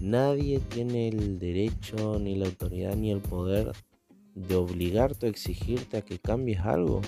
Nadie 0.00 0.58
tiene 0.58 1.08
el 1.08 1.38
derecho, 1.38 2.18
ni 2.18 2.34
la 2.34 2.46
autoridad, 2.46 2.96
ni 2.96 3.10
el 3.10 3.20
poder 3.20 3.72
de 4.34 4.54
obligarte 4.54 5.26
o 5.26 5.28
exigirte 5.28 5.98
a 5.98 6.02
que 6.02 6.18
cambies 6.18 6.60
algo. 6.60 7.02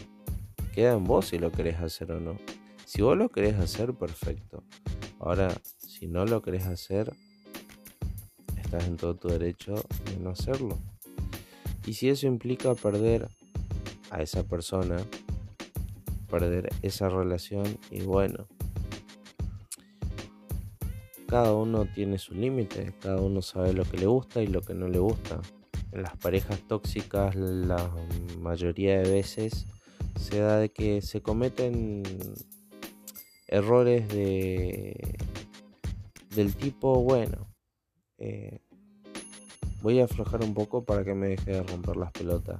Queda 0.74 0.92
en 0.92 1.04
vos 1.04 1.28
si 1.28 1.38
lo 1.38 1.50
querés 1.50 1.80
hacer 1.80 2.12
o 2.12 2.20
no. 2.20 2.36
Si 2.84 3.00
vos 3.00 3.16
lo 3.16 3.30
querés 3.30 3.54
hacer, 3.54 3.94
perfecto. 3.94 4.64
Ahora, 5.22 5.54
si 5.78 6.08
no 6.08 6.26
lo 6.26 6.42
querés 6.42 6.66
hacer, 6.66 7.12
estás 8.60 8.88
en 8.88 8.96
todo 8.96 9.14
tu 9.14 9.28
derecho 9.28 9.74
de 10.04 10.16
no 10.18 10.30
hacerlo. 10.30 10.80
Y 11.86 11.94
si 11.94 12.08
eso 12.08 12.26
implica 12.26 12.74
perder 12.74 13.28
a 14.10 14.20
esa 14.20 14.42
persona, 14.42 14.96
perder 16.28 16.70
esa 16.82 17.08
relación, 17.08 17.78
y 17.88 18.00
bueno, 18.00 18.48
cada 21.28 21.54
uno 21.54 21.86
tiene 21.86 22.18
su 22.18 22.34
límite, 22.34 22.92
cada 23.00 23.20
uno 23.20 23.42
sabe 23.42 23.74
lo 23.74 23.84
que 23.84 23.98
le 23.98 24.06
gusta 24.06 24.42
y 24.42 24.48
lo 24.48 24.60
que 24.60 24.74
no 24.74 24.88
le 24.88 24.98
gusta. 24.98 25.40
En 25.92 26.02
las 26.02 26.16
parejas 26.16 26.58
tóxicas 26.66 27.36
la 27.36 27.94
mayoría 28.40 29.00
de 29.00 29.08
veces 29.08 29.66
se 30.18 30.40
da 30.40 30.56
de 30.56 30.72
que 30.72 31.00
se 31.00 31.22
cometen 31.22 32.02
errores 33.52 34.08
de 34.08 35.18
del 36.34 36.54
tipo 36.54 37.02
bueno 37.02 37.46
eh, 38.16 38.60
voy 39.82 40.00
a 40.00 40.04
aflojar 40.04 40.42
un 40.42 40.54
poco 40.54 40.84
para 40.84 41.04
que 41.04 41.12
me 41.12 41.28
deje 41.28 41.52
de 41.52 41.62
romper 41.62 41.96
las 41.96 42.12
pelotas 42.12 42.58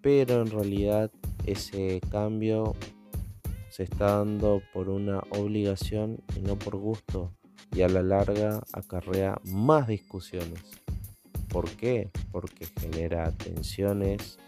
pero 0.00 0.40
en 0.40 0.50
realidad 0.50 1.10
ese 1.44 2.00
cambio 2.10 2.74
se 3.68 3.82
está 3.82 4.16
dando 4.16 4.62
por 4.72 4.88
una 4.88 5.18
obligación 5.28 6.22
y 6.34 6.40
no 6.40 6.58
por 6.58 6.76
gusto 6.76 7.34
y 7.72 7.82
a 7.82 7.88
la 7.88 8.02
larga 8.02 8.62
acarrea 8.72 9.38
más 9.44 9.88
discusiones 9.88 10.64
¿por 11.50 11.68
qué? 11.72 12.10
porque 12.32 12.64
genera 12.80 13.30
tensiones 13.32 14.38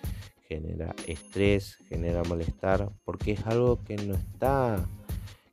genera 0.52 0.94
estrés, 1.06 1.78
genera 1.88 2.22
malestar, 2.24 2.90
porque 3.04 3.32
es 3.32 3.46
algo 3.46 3.82
que 3.84 3.96
no 3.96 4.14
está 4.14 4.86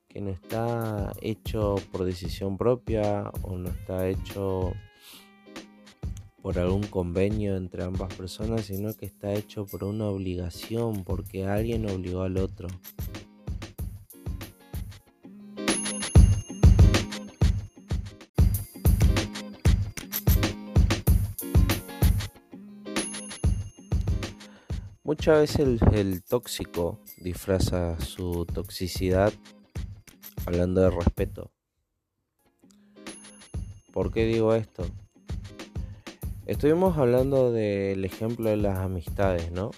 que 0.10 0.22
no 0.22 0.32
está 0.32 1.14
hecho 1.22 1.76
por 1.92 2.04
decisión 2.04 2.58
propia 2.58 3.32
o 3.44 3.58
no 3.58 3.70
está 3.70 4.10
hecho 4.10 4.74
por 6.42 6.58
algún 6.58 6.84
convenio 6.88 7.56
entre 7.56 7.84
ambas 7.84 8.14
personas, 8.16 8.66
sino 8.66 8.96
que 8.96 9.06
está 9.06 9.34
hecho 9.34 9.66
por 9.66 9.84
una 9.84 10.08
obligación, 10.08 11.04
porque 11.04 11.46
alguien 11.46 11.90
obligó 11.90 12.24
al 12.24 12.38
otro. 12.38 12.68
Muchas 25.10 25.40
veces 25.40 25.82
el, 25.92 26.24
tóxico 26.24 27.00
disfraza 27.18 28.00
su 28.00 28.46
toxicidad 28.46 29.34
hablando 30.50 30.82
de 30.82 30.90
respeto. 30.90 31.52
¿Por 33.94 34.12
qué 34.12 34.26
digo 34.26 34.56
esto? 34.56 34.84
Estuvimos 36.48 36.98
hablando 36.98 37.52
del 37.52 38.04
ejemplo 38.04 38.50
de 38.50 38.58
las 38.58 38.80
amistades, 38.80 39.52
¿no? 39.52 39.70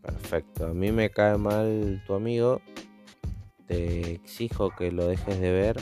Perfecto. 0.00 0.68
A 0.68 0.72
mí 0.72 0.92
me 0.92 1.10
cae 1.10 1.36
mal 1.36 2.02
tu 2.06 2.14
amigo. 2.14 2.62
Te 3.66 4.12
exijo 4.12 4.70
que 4.70 4.90
lo 4.92 5.06
dejes 5.06 5.40
de 5.40 5.52
ver. 5.52 5.76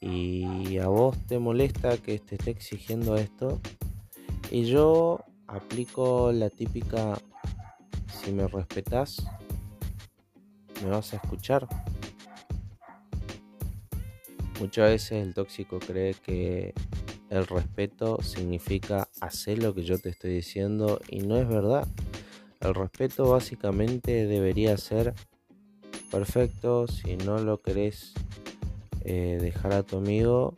Y 0.00 0.78
a 0.78 0.88
vos 0.88 1.16
te 1.28 1.38
molesta 1.38 1.96
que 1.96 2.18
te 2.18 2.34
esté 2.34 2.50
exigiendo 2.50 3.14
esto. 3.16 3.60
Y 4.50 4.64
yo 4.64 5.20
aplico 5.46 6.32
la 6.32 6.50
típica, 6.50 7.16
si 8.20 8.32
me 8.32 8.48
respetas, 8.48 9.22
me 10.82 10.90
vas 10.90 11.12
a 11.12 11.16
escuchar. 11.16 11.68
Muchas 14.60 14.90
veces 14.90 15.26
el 15.26 15.32
tóxico 15.32 15.78
cree 15.78 16.12
que 16.12 16.74
el 17.30 17.46
respeto 17.46 18.20
significa 18.22 19.08
hacer 19.22 19.62
lo 19.62 19.74
que 19.74 19.84
yo 19.84 19.98
te 19.98 20.10
estoy 20.10 20.34
diciendo 20.34 21.00
y 21.08 21.20
no 21.20 21.38
es 21.38 21.48
verdad. 21.48 21.88
El 22.60 22.74
respeto 22.74 23.30
básicamente 23.30 24.26
debería 24.26 24.76
ser 24.76 25.14
perfecto. 26.10 26.86
Si 26.88 27.16
no 27.16 27.38
lo 27.38 27.56
querés 27.56 28.12
eh, 29.02 29.38
dejar 29.40 29.72
a 29.72 29.82
tu 29.82 29.96
amigo, 29.96 30.54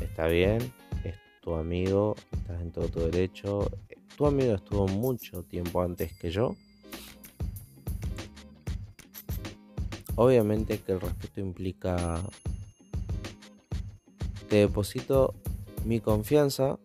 está 0.00 0.26
bien, 0.26 0.72
es 1.04 1.16
tu 1.42 1.54
amigo, 1.54 2.16
estás 2.32 2.62
en 2.62 2.72
todo 2.72 2.88
tu 2.88 3.00
derecho. 3.00 3.70
Tu 4.16 4.26
amigo 4.26 4.54
estuvo 4.54 4.88
mucho 4.88 5.42
tiempo 5.42 5.82
antes 5.82 6.14
que 6.14 6.30
yo. 6.30 6.56
Obviamente 10.14 10.78
que 10.78 10.92
el 10.92 11.00
respeto 11.02 11.40
implica 11.40 12.22
te 14.48 14.56
deposito 14.56 15.34
mi 15.84 16.00
confianza, 16.00 16.78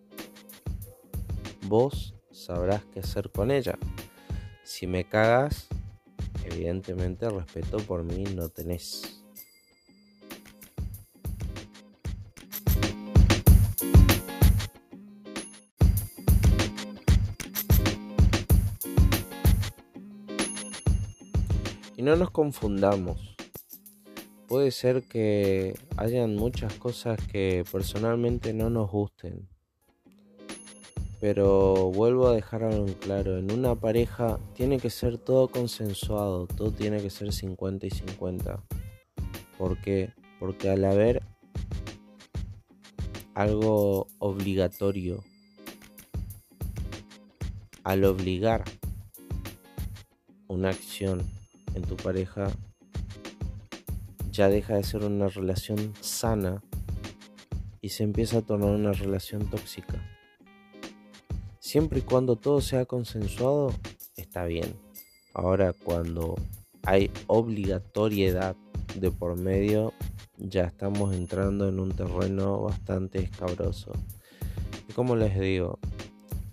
vos 1.67 2.15
sabrás 2.31 2.83
qué 2.93 3.01
hacer 3.01 3.31
con 3.31 3.51
ella. 3.51 3.77
Si 4.63 4.87
me 4.87 5.03
cagas, 5.05 5.67
evidentemente 6.43 7.29
respeto 7.29 7.77
por 7.77 8.03
mí 8.03 8.23
no 8.35 8.49
tenés. 8.49 9.17
Y 21.95 22.03
no 22.03 22.15
nos 22.15 22.31
confundamos, 22.31 23.35
puede 24.51 24.71
ser 24.71 25.03
que 25.03 25.79
hayan 25.95 26.35
muchas 26.35 26.73
cosas 26.73 27.17
que 27.31 27.63
personalmente 27.71 28.51
no 28.51 28.69
nos 28.69 28.91
gusten. 28.91 29.47
Pero 31.21 31.89
vuelvo 31.93 32.27
a 32.27 32.35
dejar 32.35 32.65
algo 32.65 32.85
en 32.85 32.93
claro, 32.95 33.37
en 33.37 33.49
una 33.49 33.75
pareja 33.75 34.41
tiene 34.53 34.77
que 34.77 34.89
ser 34.89 35.17
todo 35.17 35.47
consensuado, 35.47 36.47
todo 36.47 36.69
tiene 36.69 37.01
que 37.01 37.09
ser 37.09 37.31
50 37.31 37.85
y 37.85 37.91
50. 37.91 38.61
¿Por 39.57 39.79
qué? 39.79 40.11
Porque 40.37 40.69
al 40.69 40.83
haber 40.83 41.23
algo 43.33 44.07
obligatorio, 44.19 45.23
al 47.85 48.03
obligar 48.03 48.65
una 50.49 50.71
acción 50.71 51.21
en 51.73 51.83
tu 51.83 51.95
pareja, 51.95 52.51
deja 54.49 54.75
de 54.75 54.83
ser 54.83 55.03
una 55.03 55.27
relación 55.27 55.93
sana 56.01 56.61
y 57.81 57.89
se 57.89 58.03
empieza 58.03 58.39
a 58.39 58.41
tornar 58.41 58.69
una 58.71 58.93
relación 58.93 59.49
tóxica. 59.49 60.01
Siempre 61.59 61.99
y 61.99 62.01
cuando 62.03 62.35
todo 62.35 62.61
sea 62.61 62.85
consensuado, 62.85 63.73
está 64.15 64.45
bien. 64.45 64.75
Ahora 65.33 65.73
cuando 65.73 66.35
hay 66.83 67.11
obligatoriedad 67.27 68.55
de 68.95 69.11
por 69.11 69.37
medio, 69.37 69.93
ya 70.37 70.65
estamos 70.65 71.13
entrando 71.13 71.69
en 71.69 71.79
un 71.79 71.91
terreno 71.91 72.61
bastante 72.61 73.19
escabroso. 73.19 73.91
Y 74.89 74.93
como 74.93 75.15
les 75.15 75.39
digo, 75.39 75.79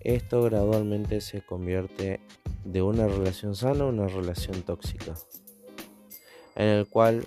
esto 0.01 0.43
gradualmente 0.43 1.21
se 1.21 1.43
convierte 1.43 2.21
de 2.65 2.83
una 2.83 3.09
relación 3.09 3.55
sana 3.55 3.85
a 3.85 3.89
una 3.89 4.07
relación 4.07 4.63
tóxica, 4.63 5.15
en 6.55 6.69
el 6.69 6.87
cual 6.87 7.27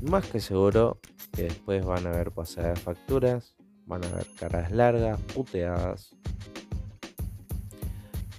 más 0.00 0.26
que 0.26 0.40
seguro 0.40 0.98
que 1.32 1.44
después 1.44 1.84
van 1.84 2.06
a 2.06 2.10
haber 2.10 2.30
pasadas 2.30 2.80
facturas, 2.80 3.54
van 3.86 4.04
a 4.04 4.08
haber 4.08 4.26
caras 4.38 4.70
largas, 4.70 5.20
puteadas. 5.34 6.16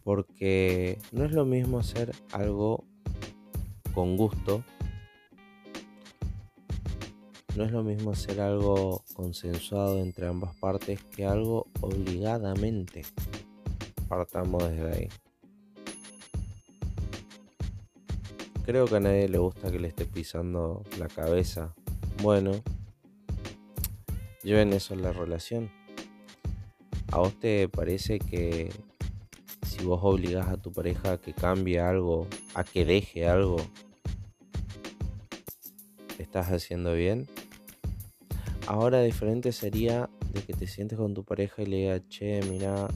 Porque 0.04 0.98
no 1.12 1.26
es 1.26 1.32
lo 1.32 1.46
mismo 1.46 1.80
hacer 1.80 2.12
algo 2.32 2.86
con 3.94 4.18
gusto. 4.18 4.64
No 7.56 7.66
es 7.66 7.72
lo 7.72 7.84
mismo 7.84 8.12
hacer 8.12 8.40
algo 8.40 9.04
consensuado 9.14 10.00
entre 10.00 10.28
ambas 10.28 10.56
partes 10.56 11.04
que 11.04 11.26
algo 11.26 11.68
obligadamente. 11.82 13.04
Partamos 14.08 14.64
desde 14.64 14.92
ahí. 14.92 15.10
Creo 18.64 18.86
que 18.86 18.96
a 18.96 19.00
nadie 19.00 19.28
le 19.28 19.40
gusta 19.40 19.72
que 19.72 19.80
le 19.80 19.88
esté 19.88 20.06
pisando 20.06 20.84
la 21.00 21.08
cabeza. 21.08 21.74
Bueno, 22.22 22.52
lleven 24.44 24.72
eso 24.74 24.94
en 24.94 25.02
la 25.02 25.12
relación. 25.12 25.72
¿A 27.12 27.18
vos 27.18 27.38
te 27.40 27.68
parece 27.68 28.20
que 28.20 28.70
si 29.68 29.84
vos 29.84 30.00
obligás 30.04 30.48
a 30.48 30.58
tu 30.58 30.72
pareja 30.72 31.14
a 31.14 31.18
que 31.20 31.34
cambie 31.34 31.80
algo, 31.80 32.28
a 32.54 32.64
que 32.64 32.86
deje 32.86 33.28
algo, 33.28 33.58
estás 36.20 36.52
haciendo 36.52 36.94
bien? 36.94 37.28
Ahora 38.68 39.02
diferente 39.02 39.52
sería 39.52 40.10
de 40.34 40.44
que 40.44 40.54
te 40.54 40.68
sientes 40.68 40.98
con 40.98 41.14
tu 41.14 41.26
pareja 41.26 41.64
y 41.64 41.66
le 41.66 41.78
digas, 41.78 42.02
che, 42.08 42.42
mira, 42.50 42.88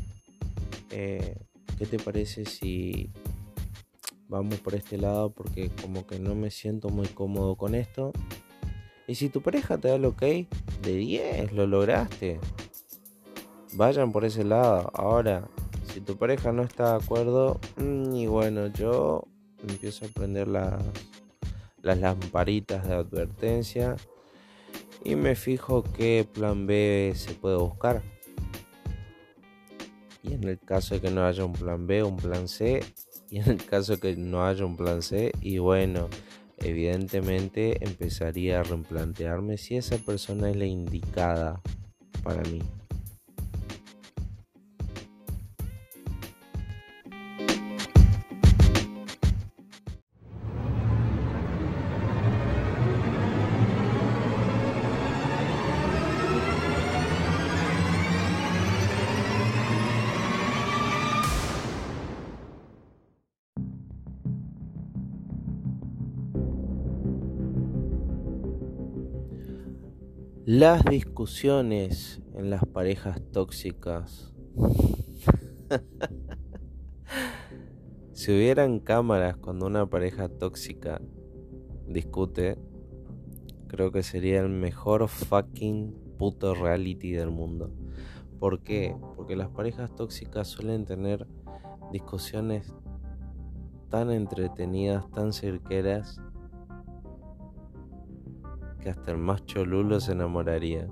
eh, 0.92 1.36
¿qué 1.78 1.86
te 1.86 2.00
parece 2.00 2.46
si 2.46 3.10
vamos 4.28 4.60
por 4.60 4.76
este 4.76 4.98
lado 4.98 5.30
porque 5.32 5.70
como 5.82 6.06
que 6.06 6.20
no 6.20 6.36
me 6.36 6.52
siento 6.52 6.90
muy 6.90 7.08
cómodo 7.08 7.56
con 7.56 7.76
esto. 7.76 8.12
Y 9.08 9.16
si 9.16 9.30
tu 9.30 9.42
pareja 9.42 9.78
te 9.78 9.88
da 9.88 9.96
el 9.96 10.06
ok, 10.06 10.22
de 10.22 10.96
10, 10.96 11.52
lo 11.54 11.68
lograste. 11.68 12.40
Vayan 13.74 14.12
por 14.12 14.26
ese 14.26 14.44
lado. 14.44 14.90
Ahora, 14.94 15.48
si 15.94 16.02
tu 16.02 16.18
pareja 16.18 16.52
no 16.52 16.64
está 16.64 16.98
de 16.98 17.04
acuerdo, 17.04 17.60
mm, 17.78 18.16
y 18.16 18.28
bueno, 18.28 18.68
yo 18.68 19.24
empiezo 19.68 20.06
a 20.06 20.10
prender 20.10 20.48
las, 20.48 20.82
las 21.82 22.00
lamparitas 22.00 22.88
de 22.88 22.96
advertencia 22.96 23.96
y 25.04 25.16
me 25.16 25.36
fijo 25.36 25.84
qué 25.84 26.28
plan 26.32 26.66
B 26.66 27.14
se 27.16 27.34
puede 27.34 27.58
buscar. 27.58 28.02
Y 30.24 30.34
en 30.34 30.44
el 30.46 30.60
caso 30.60 30.96
de 30.96 31.02
que 31.02 31.12
no 31.12 31.24
haya 31.24 31.46
un 31.46 31.54
plan 31.54 31.86
B, 31.86 32.04
un 32.04 32.18
plan 32.18 32.48
C, 32.48 32.84
y 33.30 33.40
en 33.40 33.50
el 33.50 33.66
caso 33.66 34.00
que 34.00 34.16
no 34.16 34.46
haya 34.46 34.66
un 34.66 34.78
plan 34.78 35.02
C, 35.02 35.32
y 35.42 35.58
bueno, 35.58 36.10
evidentemente 36.58 37.84
empezaría 37.86 38.60
a 38.60 38.64
replantearme 38.64 39.58
si 39.58 39.76
esa 39.76 39.98
persona 39.98 40.50
es 40.50 40.56
la 40.56 40.66
indicada 40.66 41.62
para 42.24 42.42
mí. 42.44 42.62
Las 70.66 70.84
discusiones 70.84 72.24
en 72.34 72.50
las 72.50 72.66
parejas 72.66 73.22
tóxicas. 73.32 74.34
si 78.14 78.32
hubieran 78.32 78.80
cámaras 78.80 79.38
cuando 79.38 79.68
una 79.68 79.86
pareja 79.86 80.28
tóxica 80.28 81.00
discute, 81.88 82.58
creo 83.68 83.92
que 83.92 84.02
sería 84.02 84.40
el 84.40 84.50
mejor 84.50 85.08
fucking 85.08 86.16
puto 86.18 86.56
reality 86.56 87.12
del 87.12 87.30
mundo. 87.30 87.72
¿Por 88.40 88.64
qué? 88.64 88.98
Porque 89.16 89.36
las 89.36 89.50
parejas 89.50 89.94
tóxicas 89.94 90.48
suelen 90.48 90.86
tener 90.86 91.28
discusiones 91.92 92.74
tan 93.92 94.10
entretenidas, 94.10 95.12
tan 95.12 95.32
cerqueras 95.32 96.20
que 98.86 98.92
hasta 98.92 99.10
el 99.10 99.18
más 99.18 99.44
cholulo 99.48 100.00
se 100.00 100.12
enamoraría. 100.12 100.88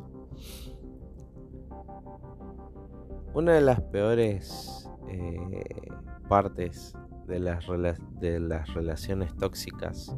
Una 3.36 3.54
de 3.54 3.62
las 3.62 3.82
peores 3.82 4.89
eh, 5.10 5.64
partes 6.28 6.98
de 7.28 7.39
las, 7.39 7.68
de 8.20 8.39
las 8.39 8.74
relaciones 8.74 9.36
tóxicas 9.36 10.18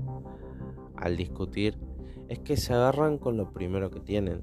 al 0.96 1.18
discutir 1.18 1.78
es 2.30 2.40
que 2.40 2.56
se 2.56 2.74
agarran 2.74 3.18
con 3.18 3.36
lo 3.36 3.52
primero 3.52 3.92
que 3.92 4.00
tienen. 4.00 4.42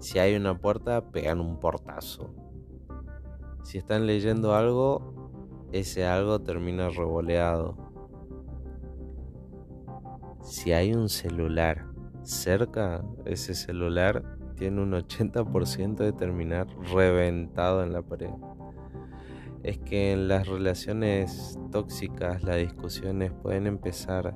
Si 0.00 0.18
hay 0.18 0.34
una 0.34 0.58
puerta, 0.58 1.12
pegan 1.12 1.38
un 1.38 1.60
portazo. 1.60 2.34
Si 3.62 3.78
están 3.78 4.04
leyendo 4.08 4.56
algo, 4.56 5.30
ese 5.70 6.06
algo 6.06 6.40
termina 6.40 6.88
revoleado 6.88 7.87
si 10.42 10.72
hay 10.72 10.94
un 10.94 11.08
celular 11.08 11.86
cerca, 12.22 13.04
ese 13.24 13.54
celular 13.54 14.22
tiene 14.56 14.82
un 14.82 14.92
80% 14.92 15.96
de 15.96 16.12
terminar 16.12 16.66
reventado 16.92 17.82
en 17.82 17.92
la 17.92 18.02
pared. 18.02 18.30
Es 19.62 19.78
que 19.78 20.12
en 20.12 20.28
las 20.28 20.46
relaciones 20.46 21.58
tóxicas 21.70 22.42
las 22.42 22.56
discusiones 22.56 23.32
pueden 23.32 23.66
empezar 23.66 24.34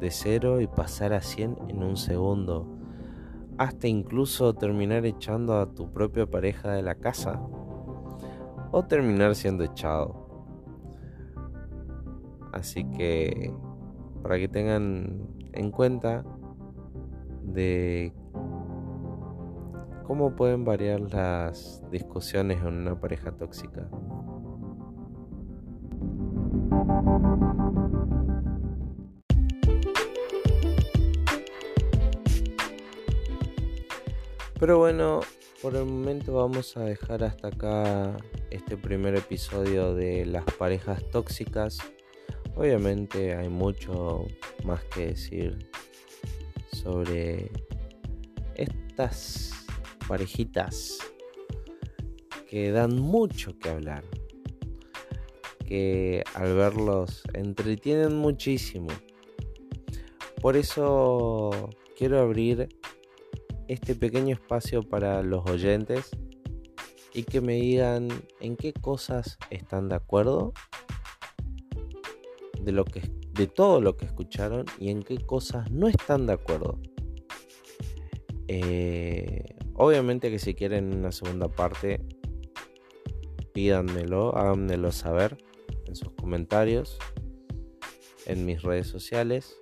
de 0.00 0.10
cero 0.10 0.60
y 0.60 0.66
pasar 0.66 1.12
a 1.12 1.20
100 1.20 1.58
en 1.68 1.82
un 1.82 1.96
segundo. 1.96 2.66
Hasta 3.58 3.88
incluso 3.88 4.54
terminar 4.54 5.06
echando 5.06 5.58
a 5.58 5.72
tu 5.72 5.90
propia 5.92 6.26
pareja 6.26 6.72
de 6.72 6.82
la 6.82 6.96
casa. 6.96 7.40
O 8.72 8.84
terminar 8.84 9.34
siendo 9.34 9.64
echado. 9.64 10.26
Así 12.52 12.84
que 12.90 13.54
para 14.26 14.40
que 14.40 14.48
tengan 14.48 15.24
en 15.52 15.70
cuenta 15.70 16.24
de 17.44 18.12
cómo 20.04 20.34
pueden 20.34 20.64
variar 20.64 20.98
las 21.00 21.80
discusiones 21.92 22.58
en 22.58 22.74
una 22.74 22.98
pareja 22.98 23.30
tóxica. 23.30 23.88
Pero 34.58 34.78
bueno, 34.78 35.20
por 35.62 35.76
el 35.76 35.84
momento 35.84 36.34
vamos 36.34 36.76
a 36.76 36.80
dejar 36.80 37.22
hasta 37.22 37.46
acá 37.46 38.16
este 38.50 38.76
primer 38.76 39.14
episodio 39.14 39.94
de 39.94 40.26
las 40.26 40.42
parejas 40.58 41.00
tóxicas 41.12 41.78
Obviamente 42.56 43.36
hay 43.36 43.50
mucho 43.50 44.26
más 44.64 44.82
que 44.84 45.08
decir 45.08 45.68
sobre 46.72 47.50
estas 48.54 49.52
parejitas 50.08 50.98
que 52.48 52.70
dan 52.70 52.98
mucho 52.98 53.58
que 53.58 53.68
hablar, 53.68 54.04
que 55.66 56.24
al 56.34 56.54
verlos 56.54 57.24
entretienen 57.34 58.16
muchísimo. 58.16 58.88
Por 60.40 60.56
eso 60.56 61.70
quiero 61.98 62.20
abrir 62.20 62.70
este 63.68 63.94
pequeño 63.94 64.34
espacio 64.34 64.82
para 64.82 65.22
los 65.22 65.44
oyentes 65.44 66.08
y 67.12 67.24
que 67.24 67.42
me 67.42 67.56
digan 67.56 68.08
en 68.40 68.56
qué 68.56 68.72
cosas 68.72 69.36
están 69.50 69.90
de 69.90 69.96
acuerdo 69.96 70.54
de 72.66 72.72
lo 72.72 72.84
que 72.84 73.00
de 73.32 73.46
todo 73.46 73.80
lo 73.80 73.96
que 73.96 74.06
escucharon 74.06 74.66
y 74.80 74.90
en 74.90 75.02
qué 75.02 75.18
cosas 75.18 75.70
no 75.70 75.86
están 75.86 76.26
de 76.26 76.32
acuerdo. 76.32 76.80
Eh, 78.48 79.44
obviamente 79.74 80.30
que 80.30 80.40
si 80.40 80.54
quieren 80.54 80.92
una 80.92 81.12
segunda 81.12 81.48
parte, 81.48 82.00
pídanmelo, 83.52 84.36
háganmelo 84.36 84.90
saber 84.90 85.38
en 85.86 85.94
sus 85.94 86.10
comentarios, 86.10 86.98
en 88.24 88.44
mis 88.44 88.62
redes 88.62 88.88
sociales. 88.88 89.56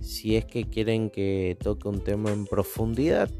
Si 0.00 0.36
es 0.36 0.46
que 0.46 0.64
quieren 0.64 1.10
que 1.10 1.58
toque 1.60 1.88
un 1.88 2.02
tema 2.02 2.32
en 2.32 2.46
profundidad, 2.46 3.30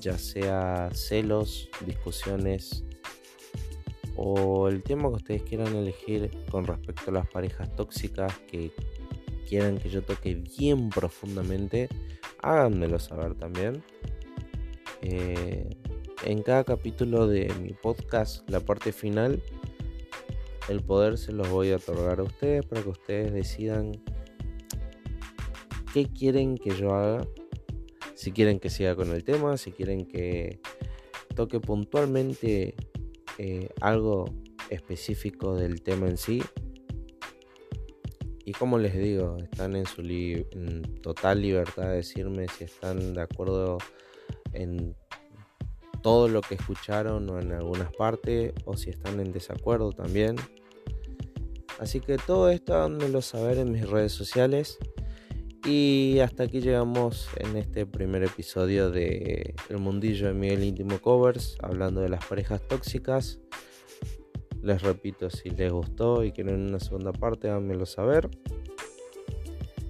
ya 0.00 0.16
sea 0.16 0.88
celos, 0.94 1.68
discusiones 1.84 2.85
o 4.16 4.68
el 4.68 4.82
tema 4.82 5.08
que 5.10 5.16
ustedes 5.16 5.42
quieran 5.42 5.74
elegir 5.76 6.30
con 6.50 6.66
respecto 6.66 7.10
a 7.10 7.14
las 7.14 7.28
parejas 7.28 7.74
tóxicas 7.76 8.32
que 8.50 8.72
quieran 9.48 9.78
que 9.78 9.88
yo 9.88 10.02
toque 10.02 10.34
bien 10.34 10.88
profundamente, 10.90 11.88
háganmelo 12.42 12.98
saber 12.98 13.34
también. 13.34 13.82
Eh, 15.02 15.68
en 16.24 16.42
cada 16.42 16.64
capítulo 16.64 17.26
de 17.28 17.52
mi 17.60 17.72
podcast, 17.72 18.48
la 18.50 18.60
parte 18.60 18.92
final, 18.92 19.42
el 20.68 20.80
poder 20.82 21.18
se 21.18 21.32
los 21.32 21.48
voy 21.48 21.70
a 21.70 21.76
otorgar 21.76 22.18
a 22.18 22.24
ustedes 22.24 22.64
para 22.66 22.82
que 22.82 22.88
ustedes 22.88 23.32
decidan 23.32 23.92
qué 25.92 26.06
quieren 26.08 26.56
que 26.56 26.70
yo 26.70 26.94
haga. 26.94 27.26
Si 28.14 28.32
quieren 28.32 28.58
que 28.58 28.70
siga 28.70 28.96
con 28.96 29.12
el 29.12 29.22
tema, 29.24 29.56
si 29.58 29.72
quieren 29.72 30.06
que 30.06 30.58
toque 31.34 31.60
puntualmente 31.60 32.74
eh, 33.38 33.68
algo 33.80 34.26
específico 34.70 35.54
del 35.54 35.82
tema 35.82 36.08
en 36.08 36.16
sí. 36.16 36.42
Y 38.44 38.52
como 38.52 38.78
les 38.78 38.96
digo, 38.96 39.38
están 39.38 39.74
en 39.74 39.86
su 39.86 40.02
total 41.02 41.42
libertad 41.42 41.88
de 41.88 41.96
decirme 41.96 42.46
si 42.48 42.64
están 42.64 43.14
de 43.14 43.22
acuerdo 43.22 43.78
en 44.52 44.94
todo 46.02 46.28
lo 46.28 46.40
que 46.40 46.54
escucharon 46.54 47.28
o 47.28 47.40
en 47.40 47.52
algunas 47.52 47.92
partes 47.92 48.52
o 48.64 48.76
si 48.76 48.90
están 48.90 49.18
en 49.18 49.32
desacuerdo 49.32 49.90
también. 49.90 50.36
Así 51.80 52.00
que 52.00 52.16
todo 52.16 52.48
esto 52.50 52.74
háganmelo 52.74 53.20
saber 53.20 53.58
en 53.58 53.72
mis 53.72 53.88
redes 53.88 54.12
sociales. 54.12 54.78
Y 55.66 56.20
hasta 56.20 56.44
aquí 56.44 56.60
llegamos 56.60 57.28
en 57.38 57.56
este 57.56 57.86
primer 57.86 58.22
episodio 58.22 58.88
de 58.88 59.52
El 59.68 59.78
Mundillo 59.78 60.28
de 60.28 60.32
Miguel 60.32 60.62
Íntimo 60.62 61.00
Covers, 61.00 61.58
hablando 61.60 62.02
de 62.02 62.08
las 62.08 62.24
parejas 62.24 62.62
tóxicas. 62.68 63.40
Les 64.62 64.80
repito, 64.80 65.28
si 65.28 65.50
les 65.50 65.72
gustó 65.72 66.22
y 66.22 66.30
quieren 66.30 66.68
una 66.68 66.78
segunda 66.78 67.10
parte, 67.10 67.48
háganmelo 67.48 67.84
saber. 67.84 68.30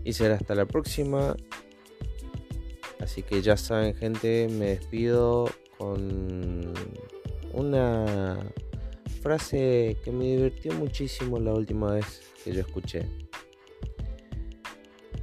Y 0.02 0.14
será 0.14 0.36
hasta 0.36 0.54
la 0.54 0.64
próxima. 0.64 1.36
Así 2.98 3.22
que 3.22 3.42
ya 3.42 3.58
saben, 3.58 3.94
gente, 3.94 4.48
me 4.48 4.68
despido 4.78 5.50
con 5.76 6.72
una 7.52 8.50
frase 9.20 9.98
que 10.02 10.10
me 10.10 10.24
divirtió 10.24 10.72
muchísimo 10.72 11.38
la 11.38 11.52
última 11.52 11.92
vez 11.92 12.22
que 12.42 12.54
yo 12.54 12.60
escuché 12.62 13.25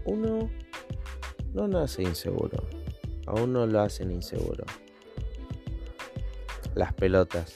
uno 0.06 0.50
no 1.54 1.68
nace 1.68 2.04
inseguro. 2.04 2.68
A 3.26 3.34
uno 3.34 3.66
lo 3.66 3.82
hacen 3.82 4.12
inseguro. 4.12 4.66
Las 6.76 6.94
pelotas. 6.94 7.56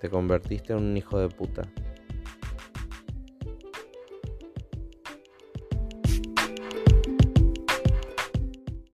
Te 0.00 0.08
convertiste 0.08 0.72
en 0.72 0.78
un 0.78 0.96
hijo 0.96 1.18
de 1.18 1.28
puta. 1.28 1.62